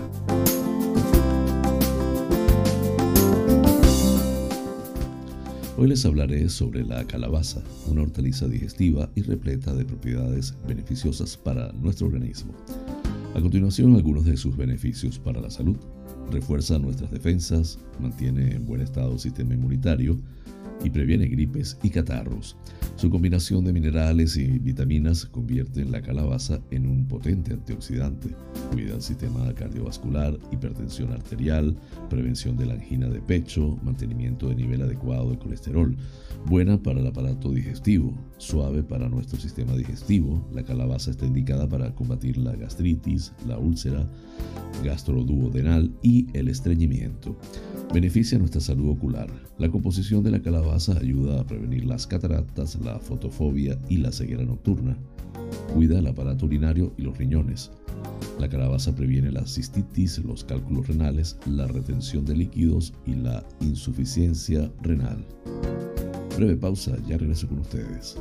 [5.77, 11.71] Hoy les hablaré sobre la calabaza, una hortaliza digestiva y repleta de propiedades beneficiosas para
[11.71, 12.53] nuestro organismo.
[13.33, 15.77] A continuación, algunos de sus beneficios para la salud.
[16.31, 20.19] Refuerza nuestras defensas, mantiene en buen estado el sistema inmunitario,
[20.83, 22.55] y previene gripes y catarros.
[22.95, 28.29] Su combinación de minerales y vitaminas convierte la calabaza en un potente antioxidante.
[28.71, 31.75] Cuida el sistema cardiovascular, hipertensión arterial,
[32.09, 35.95] prevención de la angina de pecho, mantenimiento de nivel adecuado de colesterol.
[36.45, 40.47] Buena para el aparato digestivo, suave para nuestro sistema digestivo.
[40.53, 44.07] La calabaza está indicada para combatir la gastritis, la úlcera
[44.83, 47.35] gastroduodenal y el estreñimiento.
[47.93, 49.29] Beneficia nuestra salud ocular.
[49.57, 54.43] La composición de la calabaza ayuda a prevenir las cataratas, la fotofobia y la ceguera
[54.43, 54.97] nocturna.
[55.73, 57.71] Cuida el aparato urinario y los riñones.
[58.39, 64.71] La calabaza previene la cistitis, los cálculos renales, la retención de líquidos y la insuficiencia
[64.81, 65.25] renal.
[66.37, 68.17] Breve pausa, ya regreso con ustedes.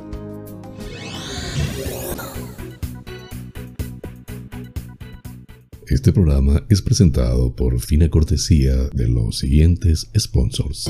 [5.87, 10.89] Este programa es presentado por fina cortesía de los siguientes sponsors.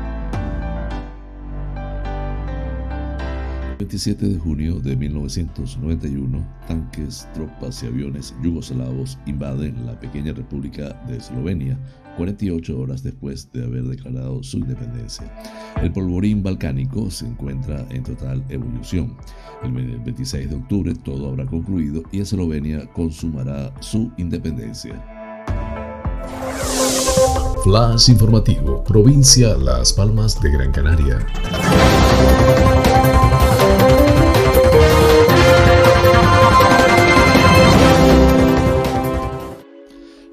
[3.81, 11.17] 27 de junio de 1991, tanques, tropas y aviones yugoslavos invaden la pequeña república de
[11.17, 11.79] Eslovenia
[12.15, 15.25] 48 horas después de haber declarado su independencia.
[15.81, 19.17] El polvorín balcánico se encuentra en total evolución.
[19.63, 24.93] El 26 de octubre todo habrá concluido y Eslovenia consumará su independencia.
[27.63, 31.19] Flash informativo, provincia Las Palmas de Gran Canaria.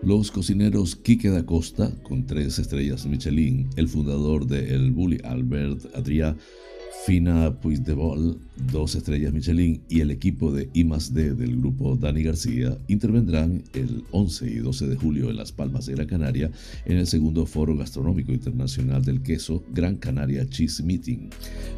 [0.01, 5.85] Los cocineros Quique da Costa, con tres estrellas Michelin, el fundador de El Bully Albert
[5.95, 6.35] Adrià,
[7.05, 8.39] Fina Puigdebol,
[8.73, 14.51] dos estrellas Michelin y el equipo de I+D del grupo Dani García intervendrán el 11
[14.51, 16.51] y 12 de julio en Las Palmas de Gran Canaria
[16.85, 21.31] en el segundo Foro Gastronómico Internacional del Queso Gran Canaria Cheese Meeting.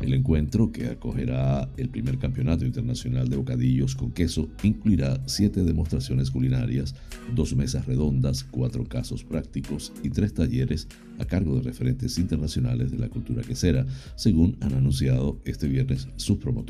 [0.02, 6.30] El encuentro, que acogerá el primer campeonato internacional de bocadillos con queso, incluirá siete demostraciones
[6.30, 6.94] culinarias,
[7.34, 10.88] dos mesas redondas, cuatro casos prácticos y tres talleres
[11.18, 16.38] a cargo de referentes internacionales de la cultura quesera, según han anunciado este viernes sus
[16.38, 16.69] promotores.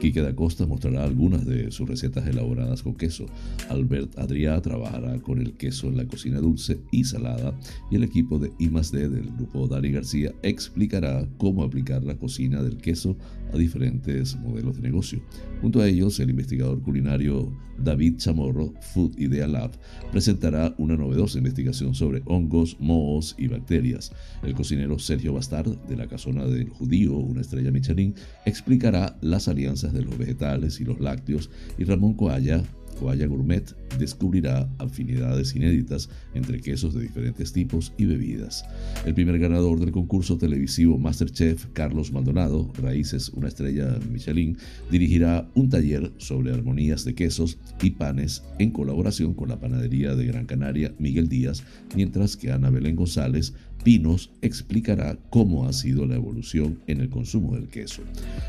[0.00, 3.26] Quique da Costa mostrará algunas de sus recetas elaboradas con queso.
[3.68, 7.54] Albert Adrià trabajará con el queso en la cocina dulce y salada
[7.90, 12.78] y el equipo de I+D del grupo Dari García explicará cómo aplicar la cocina del
[12.78, 13.16] queso
[13.52, 15.20] a diferentes modelos de negocio.
[15.60, 19.70] Junto a ellos, el investigador culinario David Chamorro, Food Idea Lab,
[20.10, 24.12] presentará una novedosa investigación sobre hongos, mohos y bacterias.
[24.42, 29.92] El cocinero Sergio Bastard, de la casona del judío, una estrella Michelin, explicará las alianzas
[29.92, 32.62] de los vegetales y los lácteos y Ramón Coalla,
[32.98, 33.64] Coalla Gourmet
[33.98, 38.64] descubrirá afinidades inéditas entre quesos de diferentes tipos y bebidas.
[39.06, 44.56] El primer ganador del concurso televisivo Masterchef, Carlos Maldonado, Raíces, una estrella Michelin,
[44.90, 50.26] dirigirá un taller sobre armonías de quesos y panes en colaboración con la panadería de
[50.26, 53.54] Gran Canaria Miguel Díaz, mientras que Ana Belén González
[53.84, 58.02] Pinos explicará cómo ha sido la evolución en el consumo del queso.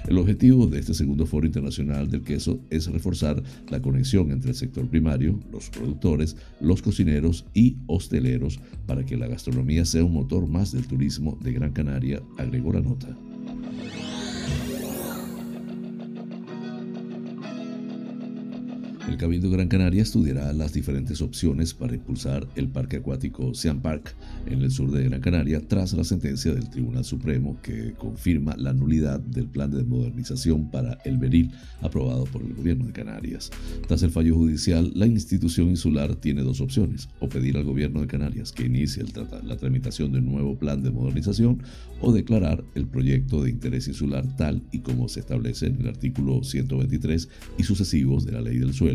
[0.07, 4.55] El objetivo de este segundo foro internacional del queso es reforzar la conexión entre el
[4.55, 10.47] sector primario, los productores, los cocineros y hosteleros para que la gastronomía sea un motor
[10.47, 13.15] más del turismo de Gran Canaria, agregó la nota.
[19.07, 24.13] El Cabildo Gran Canaria estudiará las diferentes opciones para impulsar el parque acuático Sean Park
[24.45, 28.73] en el sur de Gran Canaria tras la sentencia del Tribunal Supremo que confirma la
[28.73, 33.49] nulidad del plan de modernización para el Beril aprobado por el gobierno de Canarias.
[33.87, 38.07] Tras el fallo judicial, la institución insular tiene dos opciones, o pedir al gobierno de
[38.07, 39.03] Canarias que inicie
[39.43, 41.63] la tramitación de un nuevo plan de modernización
[42.01, 46.43] o declarar el proyecto de interés insular tal y como se establece en el artículo
[46.43, 48.88] 123 y sucesivos de la ley del suelo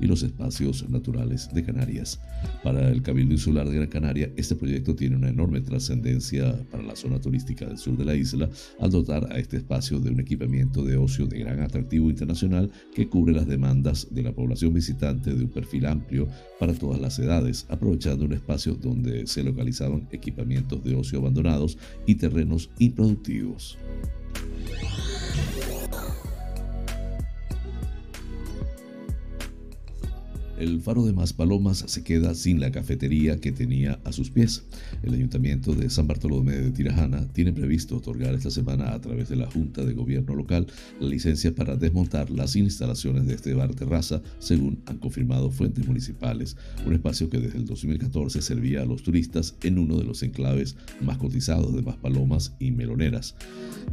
[0.00, 2.20] y los espacios naturales de Canarias.
[2.62, 6.96] Para el Cabildo Insular de Gran Canaria, este proyecto tiene una enorme trascendencia para la
[6.96, 8.48] zona turística del sur de la isla
[8.78, 13.08] al dotar a este espacio de un equipamiento de ocio de gran atractivo internacional que
[13.08, 16.28] cubre las demandas de la población visitante de un perfil amplio
[16.58, 21.76] para todas las edades, aprovechando un espacio donde se localizaban equipamientos de ocio abandonados
[22.06, 23.78] y terrenos improductivos.
[30.60, 34.64] El faro de Maspalomas se queda sin la cafetería que tenía a sus pies.
[35.02, 39.36] El ayuntamiento de San Bartolomé de Tirajana tiene previsto otorgar esta semana a través de
[39.36, 40.66] la Junta de Gobierno local
[41.00, 46.58] la licencia para desmontar las instalaciones de este bar terraza, según han confirmado fuentes municipales,
[46.86, 50.76] un espacio que desde el 2014 servía a los turistas en uno de los enclaves
[51.00, 53.34] más cotizados de Maspalomas y Meloneras.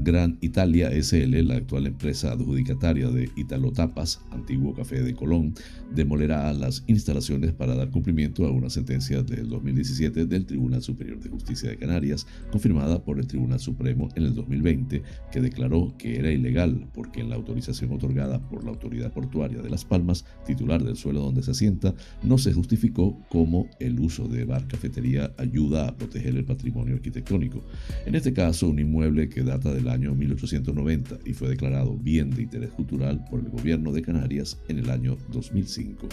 [0.03, 5.53] Gran Italia SL, la actual empresa adjudicataria de Italo Tapas, antiguo café de Colón,
[5.95, 11.29] demolerá las instalaciones para dar cumplimiento a una sentencia del 2017 del Tribunal Superior de
[11.29, 15.01] Justicia de Canarias, confirmada por el Tribunal Supremo en el 2020,
[15.31, 19.69] que declaró que era ilegal porque en la autorización otorgada por la Autoridad Portuaria de
[19.69, 21.93] Las Palmas, titular del suelo donde se asienta,
[22.23, 27.63] no se justificó cómo el uso de bar cafetería ayuda a proteger el patrimonio arquitectónico.
[28.05, 32.43] En este caso, un inmueble que data del año 1890 y fue declarado bien de
[32.43, 36.07] interés cultural por el gobierno de Canarias en el año 2005.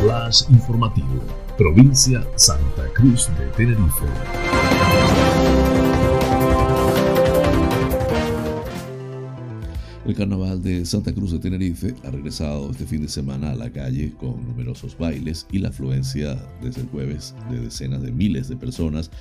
[0.00, 1.22] Flash informativo,
[1.56, 4.49] provincia Santa Cruz de Tenerife.
[10.10, 13.70] El carnaval de Santa Cruz de Tenerife ha regresado este fin de semana a la
[13.70, 18.56] calle con numerosos bailes y la afluencia desde el jueves de decenas de miles de
[18.56, 19.12] personas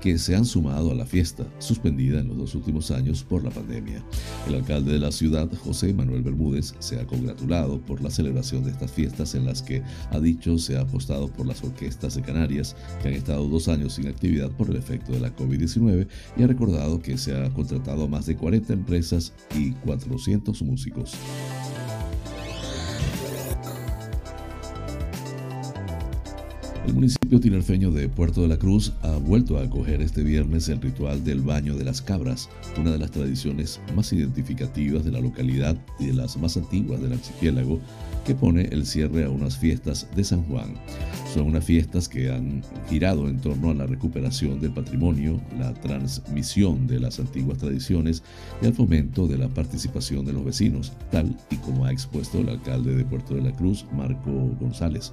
[0.00, 3.50] que se han sumado a la fiesta, suspendida en los dos últimos años por la
[3.50, 4.02] pandemia.
[4.46, 8.70] El alcalde de la ciudad, José Manuel Bermúdez, se ha congratulado por la celebración de
[8.70, 12.74] estas fiestas en las que, ha dicho, se ha apostado por las orquestas de Canarias,
[13.02, 16.06] que han estado dos años sin actividad por el efecto de la COVID-19,
[16.38, 20.37] y ha recordado que se ha contratado a más de 40 empresas y 400
[26.88, 30.80] El municipio tinerfeño de Puerto de la Cruz ha vuelto a acoger este viernes el
[30.80, 35.76] ritual del baño de las cabras, una de las tradiciones más identificativas de la localidad
[35.98, 37.78] y de las más antiguas del archipiélago,
[38.28, 40.74] que pone el cierre a unas fiestas de San Juan.
[41.32, 46.86] Son unas fiestas que han girado en torno a la recuperación del patrimonio, la transmisión
[46.86, 48.22] de las antiguas tradiciones
[48.60, 52.50] y al fomento de la participación de los vecinos, tal y como ha expuesto el
[52.50, 55.10] alcalde de Puerto de la Cruz, Marco González.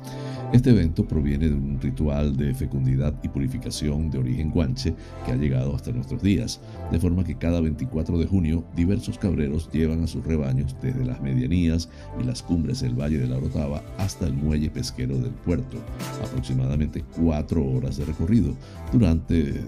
[0.51, 4.93] Este evento proviene de un ritual de fecundidad y purificación de origen guanche
[5.25, 6.59] que ha llegado hasta nuestros días,
[6.91, 11.21] de forma que cada 24 de junio diversos cabreros llevan a sus rebaños desde las
[11.21, 11.87] medianías
[12.19, 15.77] y las cumbres del Valle de la Orotava hasta el muelle pesquero del puerto,
[16.23, 18.55] aproximadamente cuatro horas de recorrido,
[18.91, 19.63] durante eh,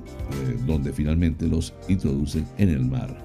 [0.66, 3.16] donde finalmente los introducen en el mar.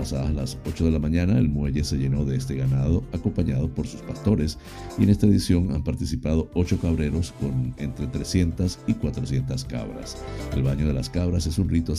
[0.00, 3.86] Pasadas las 8 de la mañana, el muelle se llenó de este ganado acompañado por
[3.86, 4.56] sus pastores
[4.96, 10.16] y en esta edición han participado 8 cabreros con entre 300 y 400 cabras.
[10.54, 11.92] El baño de las cabras es un rito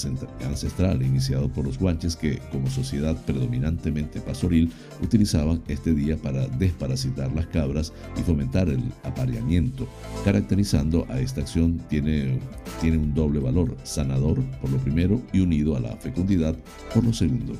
[0.43, 4.71] ancestral iniciado por los guanches que, como sociedad predominantemente pastoril,
[5.03, 9.87] utilizaban este día para desparasitar las cabras y fomentar el apareamiento.
[10.25, 12.39] Caracterizando a esta acción tiene,
[12.81, 16.55] tiene un doble valor, sanador por lo primero y unido a la fecundidad
[16.95, 17.53] por lo segundo.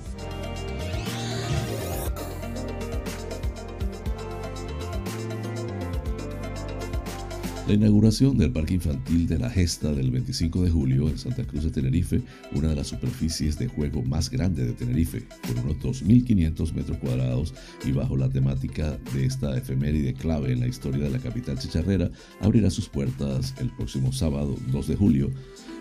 [7.72, 11.64] La inauguración del Parque Infantil de la Gesta del 25 de julio en Santa Cruz
[11.64, 12.22] de Tenerife,
[12.54, 17.54] una de las superficies de juego más grandes de Tenerife, con unos 2.500 metros cuadrados
[17.86, 22.12] y bajo la temática de esta efeméride clave en la historia de la capital chicharrera,
[22.42, 25.32] abrirá sus puertas el próximo sábado 2 de julio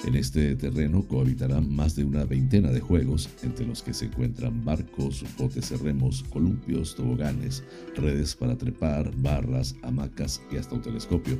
[0.04, 4.64] en este terreno cohabitarán más de una veintena de juegos, entre los que se encuentran
[4.64, 7.62] barcos, botes de remos, columpios, toboganes,
[7.96, 11.38] redes para trepar, barras, hamacas y hasta un telescopio.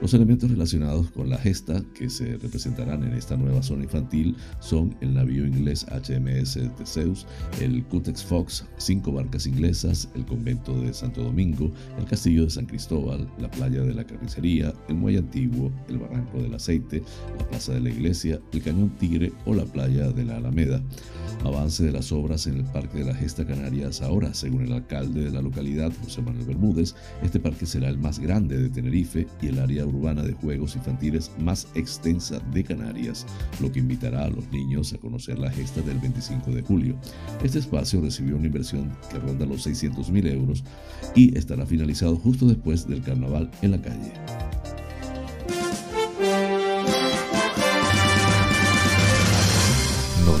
[0.00, 4.96] Los elementos relacionados con la gesta que se representarán en esta nueva zona infantil son
[5.00, 7.26] el navío inglés HMS Theseus,
[7.60, 12.66] el Cutex Fox, cinco barcas inglesas, el convento de Santo Domingo, el castillo de San
[12.66, 17.02] Cristóbal, la playa de la carnicería, el muelle antiguo, el barranco del aceite,
[17.38, 20.82] la plaza de la iglesia, el cañón Tigre o la playa de la Alameda.
[21.44, 25.24] Avance de las obras en el Parque de la Gesta Canarias ahora, según el alcalde
[25.24, 29.48] de la localidad, José Manuel Bermúdez, este parque será el más grande de Tenerife y
[29.48, 33.24] el área urbana de juegos infantiles más extensa de Canarias,
[33.60, 36.96] lo que invitará a los niños a conocer la gesta del 25 de julio.
[37.44, 40.64] Este espacio recibió una inversión que ronda los 600 mil euros
[41.14, 44.12] y estará finalizado justo después del carnaval en la calle.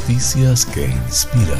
[0.08, 1.58] Noticias que inspiran.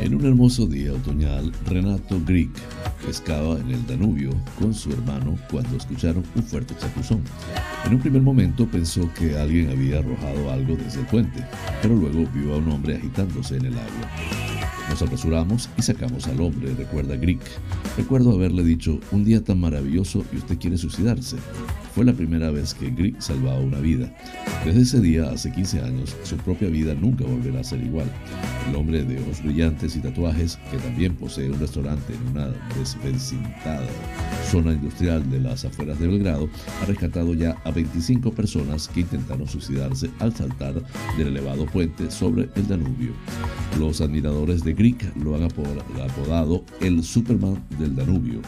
[0.00, 2.48] En un hermoso día otoñal, Renato Grieg
[3.04, 7.22] pescaba en el Danubio con su hermano cuando escucharon un fuerte chapuzón.
[7.84, 11.44] En un primer momento pensó que alguien había arrojado algo desde el puente,
[11.82, 14.53] pero luego vio a un hombre agitándose en el agua.
[14.90, 17.40] Nos apresuramos y sacamos al hombre, recuerda Grieg.
[17.96, 21.36] Recuerdo haberle dicho, un día tan maravilloso y usted quiere suicidarse.
[21.94, 24.12] Fue la primera vez que Grieg salvaba una vida.
[24.64, 28.10] Desde ese día, hace 15 años, su propia vida nunca volverá a ser igual.
[28.68, 33.86] El hombre de ojos brillantes y tatuajes, que también posee un restaurante en una desvencintada
[34.50, 36.48] zona industrial de las afueras de Belgrado,
[36.82, 40.74] ha rescatado ya a 25 personas que intentaron suicidarse al saltar
[41.16, 43.12] del elevado puente sobre el Danubio.
[43.78, 48.40] Los admiradores de Grieg lo han apodado el Superman del Danubio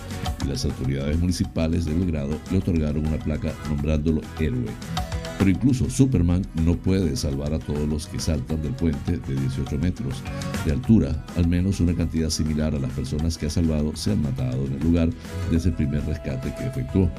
[0.45, 5.16] y las autoridades municipales de Belgrado le otorgaron una placa placa nombrandolo héroe.
[5.39, 9.79] Pero incluso Superman no puede salvar a todos los que saltan del puente de 18
[9.79, 10.23] metros
[10.65, 11.25] de altura.
[11.37, 14.73] Al menos una cantidad similar a las personas que ha salvado se han matado en
[14.75, 15.11] el lugar
[15.51, 17.11] desde el primer rescate que efectuó.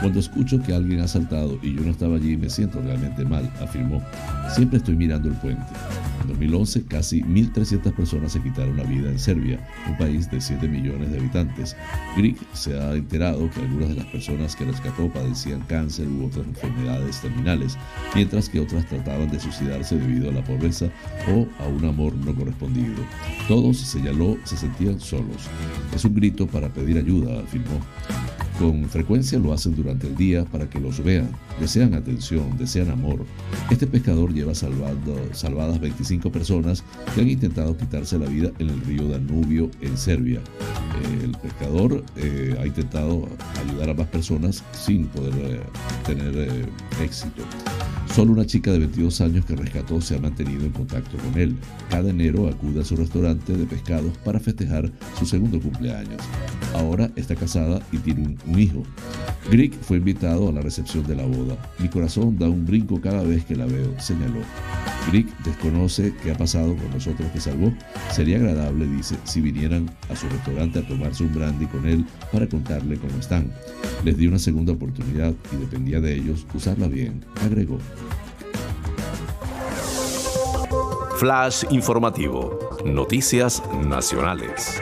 [0.00, 3.50] Cuando escucho que alguien ha saltado y yo no estaba allí me siento realmente mal,
[3.60, 4.02] afirmó.
[4.54, 5.72] Siempre estoy mirando el puente.
[6.22, 9.58] En 2011 casi 1.300 personas se quitaron la vida en Serbia,
[9.88, 11.76] un país de 7 millones de habitantes.
[12.16, 16.46] Grieg se ha enterado que algunas de las personas que rescató padecían cáncer u otras
[16.46, 17.51] enfermedades terminales,
[18.14, 20.86] mientras que otras trataban de suicidarse debido a la pobreza
[21.28, 23.04] o a un amor no correspondido.
[23.48, 25.48] Todos, señaló, se sentían solos.
[25.94, 27.80] Es un grito para pedir ayuda, afirmó.
[28.58, 33.24] Con frecuencia lo hacen durante el día para que los vean, desean atención, desean amor.
[33.70, 36.84] Este pescador lleva salvadas 25 personas
[37.14, 40.40] que han intentado quitarse la vida en el río Danubio en Serbia.
[41.22, 43.28] El pescador eh, ha intentado
[43.66, 45.60] ayudar a más personas sin poder eh,
[46.06, 46.66] tener eh,
[47.02, 47.42] éxito.
[48.14, 51.56] Solo una chica de 22 años que rescató se ha mantenido en contacto con él.
[51.88, 56.20] Cada enero acude a su restaurante de pescados para festejar su segundo cumpleaños.
[56.74, 58.82] Ahora está casada y tiene un, hijo.
[59.50, 61.56] Grieg fue invitado a la recepción de la boda.
[61.78, 64.40] Mi corazón da un brinco cada vez que la veo, señaló.
[65.08, 67.72] Grieg desconoce qué ha pasado con los otros que salvó.
[68.10, 72.46] Sería agradable, dice, si vinieran a su restaurante a tomarse un brandy con él para
[72.46, 73.50] contarle cómo están.
[74.04, 77.78] Les di una segunda oportunidad y dependía de ellos usarla bien, agregó.
[81.18, 84.80] Flash informativo Noticias Nacionales.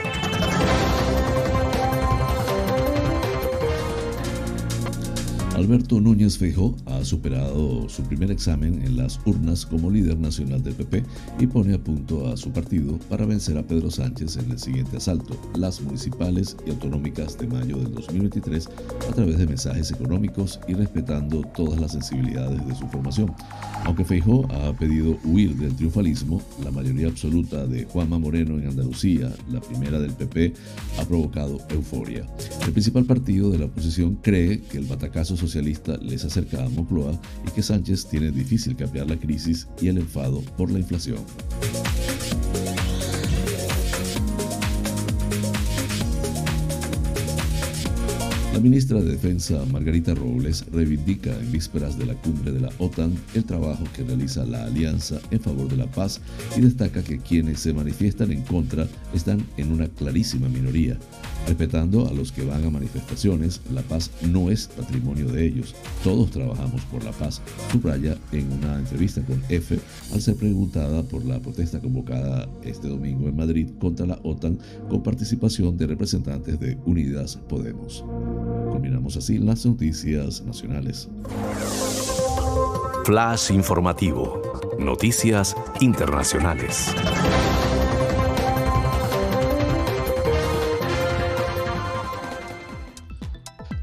[5.55, 10.73] Alberto Núñez Fejo ha superado su primer examen en las urnas como líder nacional del
[10.73, 11.03] PP
[11.39, 14.97] y pone a punto a su partido para vencer a Pedro Sánchez en el siguiente
[14.97, 18.69] asalto, las municipales y autonómicas de mayo del 2023,
[19.09, 23.31] a través de mensajes económicos y respetando todas las sensibilidades de su formación.
[23.85, 29.31] Aunque Feijó ha pedido huir del triunfalismo, la mayoría absoluta de Juanma Moreno en Andalucía,
[29.51, 30.53] la primera del PP,
[30.99, 32.25] ha provocado euforia.
[32.65, 36.69] El principal partido de la oposición cree que el batacazo social socialista les acerca a
[37.47, 41.19] Y que Sánchez tiene difícil cambiar la crisis y el enfado por la inflación.
[48.53, 53.15] La ministra de Defensa, Margarita Robles, reivindica en vísperas de la cumbre de la OTAN
[53.33, 56.19] el trabajo que realiza la alianza en favor de la paz
[56.57, 60.99] y destaca que quienes se manifiestan en contra están en una clarísima minoría.
[61.47, 65.75] Respetando a los que van a manifestaciones, la paz no es patrimonio de ellos.
[66.03, 69.79] Todos trabajamos por la paz, subraya en una entrevista con EFE
[70.13, 75.03] al ser preguntada por la protesta convocada este domingo en Madrid contra la OTAN con
[75.03, 78.03] participación de representantes de Unidas Podemos.
[78.69, 81.09] Combinamos así las noticias nacionales.
[83.05, 84.41] Flash informativo.
[84.79, 86.93] Noticias internacionales.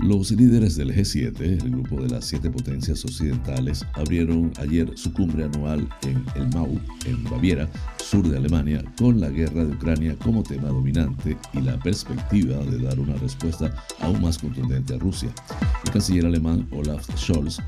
[0.09, 5.45] Los líderes del G7, el grupo de las siete potencias occidentales, abrieron ayer su cumbre
[5.45, 7.69] anual en el Mau, en Baviera,
[8.09, 12.79] sur de Alemania, con la guerra de Ucrania como tema dominante y la perspectiva de
[12.79, 15.29] dar una respuesta aún más contundente a Rusia.
[15.85, 17.61] El canciller alemán Olaf Scholz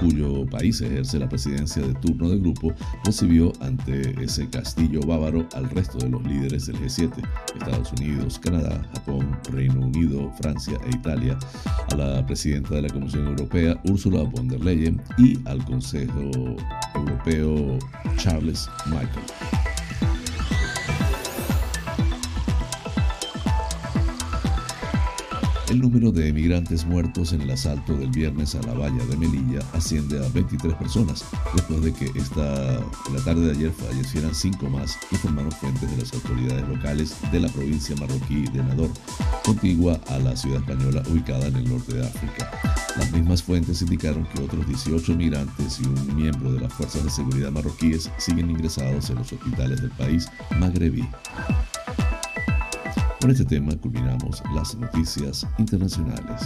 [0.00, 2.74] cuyo país ejerce la presidencia de turno del grupo,
[3.04, 7.12] recibió ante ese castillo bávaro al resto de los líderes del G7,
[7.58, 11.38] Estados Unidos, Canadá, Japón, Reino Unido, Francia e Italia,
[11.90, 16.56] a la presidenta de la Comisión Europea, Ursula von der Leyen, y al Consejo
[16.94, 17.78] Europeo,
[18.16, 19.75] Charles Michael.
[25.68, 29.58] El número de emigrantes muertos en el asalto del viernes a la valla de Melilla
[29.72, 32.78] asciende a 23 personas, después de que esta,
[33.12, 37.48] la tarde de ayer fallecieran cinco más, informaron fuentes de las autoridades locales de la
[37.48, 38.90] provincia marroquí de Nador,
[39.44, 42.48] contigua a la ciudad española ubicada en el norte de África.
[42.96, 47.10] Las mismas fuentes indicaron que otros 18 migrantes y un miembro de las fuerzas de
[47.10, 50.28] seguridad marroquíes siguen ingresados en los hospitales del país
[50.60, 51.04] magrebí.
[53.20, 56.42] Con este tema culminamos las noticias internacionales.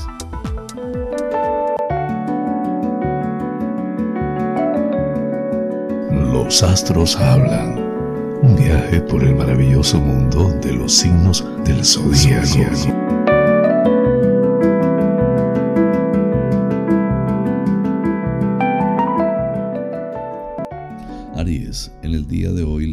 [6.33, 7.79] Los astros hablan.
[8.43, 12.90] Un viaje por el maravilloso mundo de los signos del zodiaco.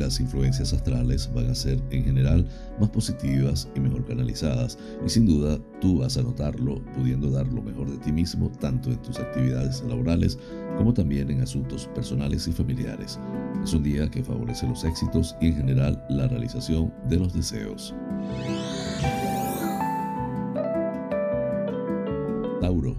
[0.07, 2.47] Las influencias astrales van a ser en general
[2.79, 7.61] más positivas y mejor canalizadas y sin duda tú vas a notarlo pudiendo dar lo
[7.61, 10.39] mejor de ti mismo tanto en tus actividades laborales
[10.77, 13.19] como también en asuntos personales y familiares.
[13.61, 17.93] Es un día que favorece los éxitos y en general la realización de los deseos.
[22.61, 22.95] Tauro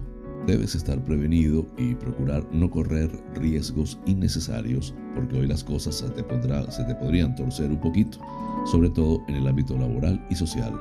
[0.49, 6.25] debes estar prevenido y procurar no correr riesgos innecesarios, porque hoy las cosas se te,
[6.25, 8.19] podrían torcer un poquito,
[8.65, 10.73] sobre todo en el ámbito laboral y social.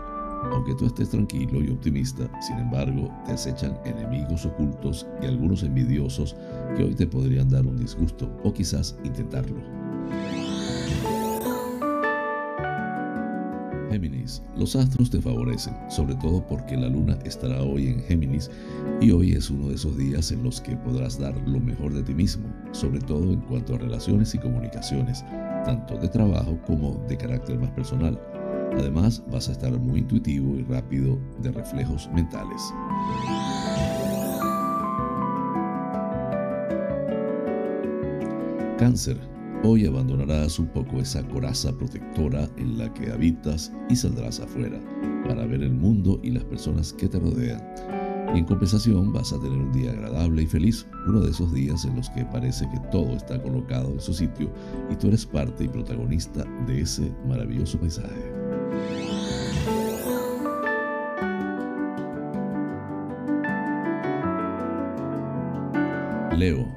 [0.54, 6.38] Aunque tú estés tranquilo y optimista, sin embargo, te acechan enemigos ocultos y algunos envidiosos
[6.78, 9.58] que hoy te podrían dar un disgusto o quizás intentarlo.
[13.90, 18.50] Géminis, los astros te favorecen, sobre todo porque la luna estará hoy en Géminis
[19.00, 22.04] y hoy es uno de esos días en los que podrás dar lo mejor de
[22.04, 25.24] ti mismo, sobre todo en cuanto a relaciones y comunicaciones,
[25.66, 28.20] tanto de trabajo como de carácter más personal.
[28.78, 32.62] Además, vas a estar muy intuitivo y rápido de reflejos mentales.
[38.78, 39.18] Cáncer,
[39.64, 44.80] Hoy abandonarás un poco esa coraza protectora en la que habitas y saldrás afuera
[45.28, 47.62] para ver el mundo y las personas que te rodean.
[48.36, 51.86] Y en compensación vas a tener un día agradable y feliz, uno de esos días
[51.86, 54.52] en los que parece que todo está colocado en su sitio
[54.92, 58.34] y tú eres parte y protagonista de ese maravilloso paisaje.
[66.38, 66.68] Leo,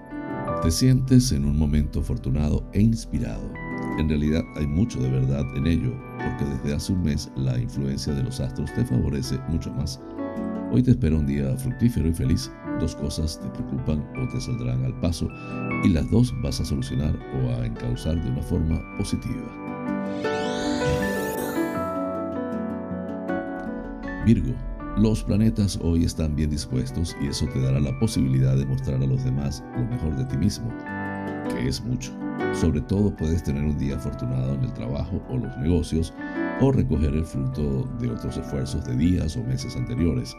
[0.62, 3.50] te sientes en un momento afortunado e inspirado.
[3.98, 8.12] En realidad hay mucho de verdad en ello, porque desde hace un mes la influencia
[8.12, 10.00] de los astros te favorece mucho más.
[10.70, 12.52] Hoy te espera un día fructífero y feliz.
[12.78, 15.28] Dos cosas te preocupan o te saldrán al paso
[15.82, 19.46] y las dos vas a solucionar o a encauzar de una forma positiva.
[24.26, 24.54] Virgo,
[25.00, 29.06] los planetas hoy están bien dispuestos y eso te dará la posibilidad de mostrar a
[29.06, 30.70] los demás lo mejor de ti mismo,
[31.48, 32.12] que es mucho.
[32.52, 36.12] Sobre todo puedes tener un día afortunado en el trabajo o los negocios
[36.60, 40.36] o recoger el fruto de otros esfuerzos de días o meses anteriores.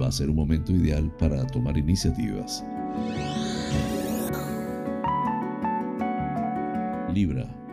[0.00, 2.64] Va a ser un momento ideal para tomar iniciativas.
[7.12, 7.67] Libra.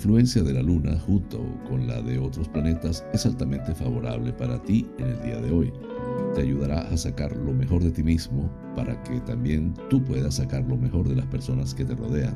[0.00, 4.58] La influencia de la Luna junto con la de otros planetas es altamente favorable para
[4.62, 5.70] ti en el día de hoy.
[6.34, 10.64] Te ayudará a sacar lo mejor de ti mismo para que también tú puedas sacar
[10.64, 12.34] lo mejor de las personas que te rodean.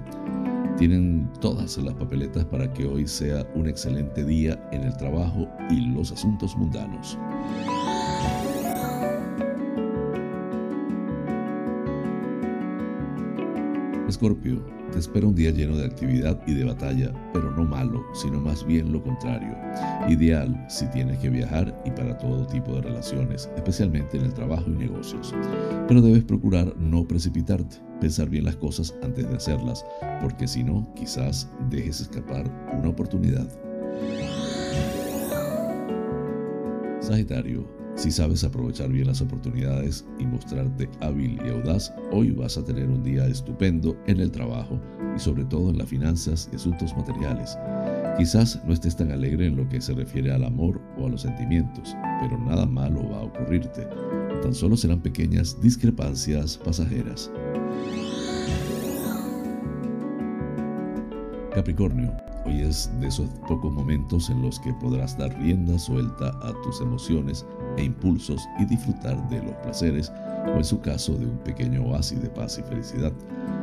[0.77, 5.81] Tienen todas las papeletas para que hoy sea un excelente día en el trabajo y
[5.87, 7.17] los asuntos mundanos.
[14.09, 18.39] Escorpio, te espera un día lleno de actividad y de batalla, pero no malo, sino
[18.39, 19.57] más bien lo contrario.
[20.09, 24.65] Ideal si tienes que viajar y para todo tipo de relaciones, especialmente en el trabajo
[24.67, 25.35] y negocios.
[25.89, 29.85] Pero debes procurar no precipitarte, pensar bien las cosas antes de hacerlas,
[30.21, 32.45] porque si no, quizás dejes escapar
[32.79, 33.49] una oportunidad.
[37.01, 42.65] Sagitario, si sabes aprovechar bien las oportunidades y mostrarte hábil y audaz, hoy vas a
[42.65, 44.81] tener un día estupendo en el trabajo
[45.15, 47.57] y sobre todo en las finanzas y asuntos materiales.
[48.19, 51.23] Quizás no estés tan alegre en lo que se refiere al amor o a los
[51.23, 53.87] sentimientos, pero nada malo va a ocurrirte.
[54.43, 57.31] Tan solo serán pequeñas discrepancias pasajeras.
[61.55, 62.13] Capricornio,
[62.47, 66.81] hoy es de esos pocos momentos en los que podrás dar rienda suelta a tus
[66.81, 67.47] emociones
[67.77, 70.13] e impulsos y disfrutar de los placeres
[70.47, 73.13] o en su caso de un pequeño oasis de paz y felicidad.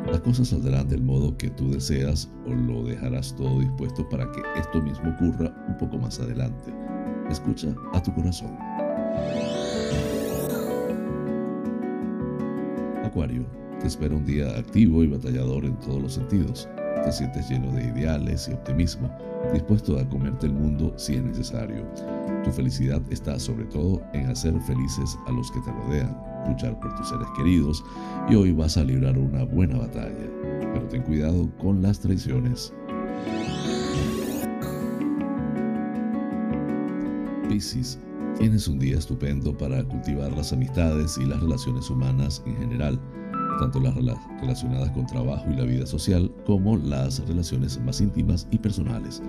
[0.10, 4.42] Las cosas saldrán del modo que tú deseas o lo dejarás todo dispuesto para que
[4.58, 6.74] esto mismo ocurra un poco más adelante.
[7.30, 8.58] Escucha a tu corazón.
[13.04, 13.46] Acuario,
[13.80, 16.68] te espera un día activo y batallador en todos los sentidos.
[17.04, 19.10] Te sientes lleno de ideales y optimismo,
[19.54, 21.84] dispuesto a comerte el mundo si es necesario.
[22.44, 26.18] Tu felicidad está sobre todo en hacer felices a los que te rodean,
[26.48, 27.84] luchar por tus seres queridos
[28.30, 30.30] y hoy vas a librar una buena batalla.
[30.74, 32.74] Pero ten cuidado con las traiciones.
[37.50, 38.00] Piscis,
[38.38, 43.00] tienes un día estupendo para cultivar las amistades y las relaciones humanas en general
[43.62, 43.94] tanto las
[44.42, 49.22] relacionadas con trabajo y la vida social como las relaciones más íntimas y personales.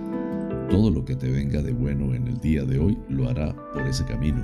[0.71, 3.83] Todo lo que te venga de bueno en el día de hoy lo hará por
[3.83, 4.43] ese camino.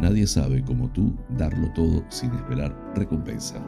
[0.00, 3.62] Nadie sabe como tú darlo todo sin esperar recompensa.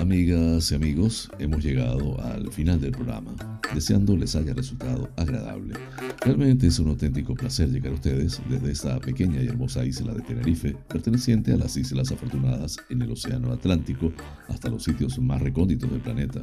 [0.00, 5.74] Amigas y amigos, hemos llegado al final del programa deseando les haya resultado agradable.
[6.20, 10.22] Realmente es un auténtico placer llegar a ustedes desde esta pequeña y hermosa isla de
[10.22, 14.12] Tenerife, perteneciente a las Islas Afortunadas en el Océano Atlántico,
[14.48, 16.40] hasta los sitios más recónditos del planeta.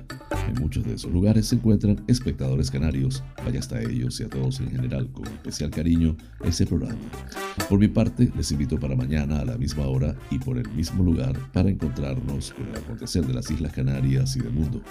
[0.47, 3.23] En muchos de esos lugares se encuentran espectadores canarios.
[3.43, 6.99] Vaya hasta ellos y a todos en general con especial cariño ese programa.
[7.69, 11.03] Por mi parte, les invito para mañana a la misma hora y por el mismo
[11.03, 14.81] lugar para encontrarnos con el acontecer de las Islas Canarias y del mundo.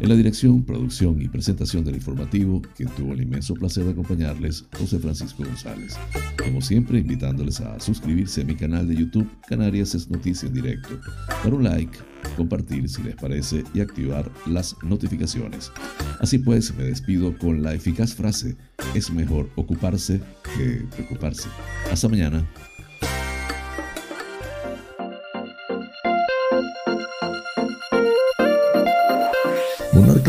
[0.00, 4.64] En la dirección, producción y presentación del informativo, quien tuvo el inmenso placer de acompañarles,
[4.76, 5.96] José Francisco González.
[6.36, 11.00] Como siempre, invitándoles a suscribirse a mi canal de YouTube, Canarias es Noticia en Directo,
[11.44, 11.96] dar un like,
[12.36, 15.70] compartir si les parece y activar las notificaciones.
[16.18, 18.56] Así pues, me despido con la eficaz frase,
[18.94, 20.20] es mejor ocuparse
[20.56, 21.48] que preocuparse.
[21.90, 22.44] Hasta mañana.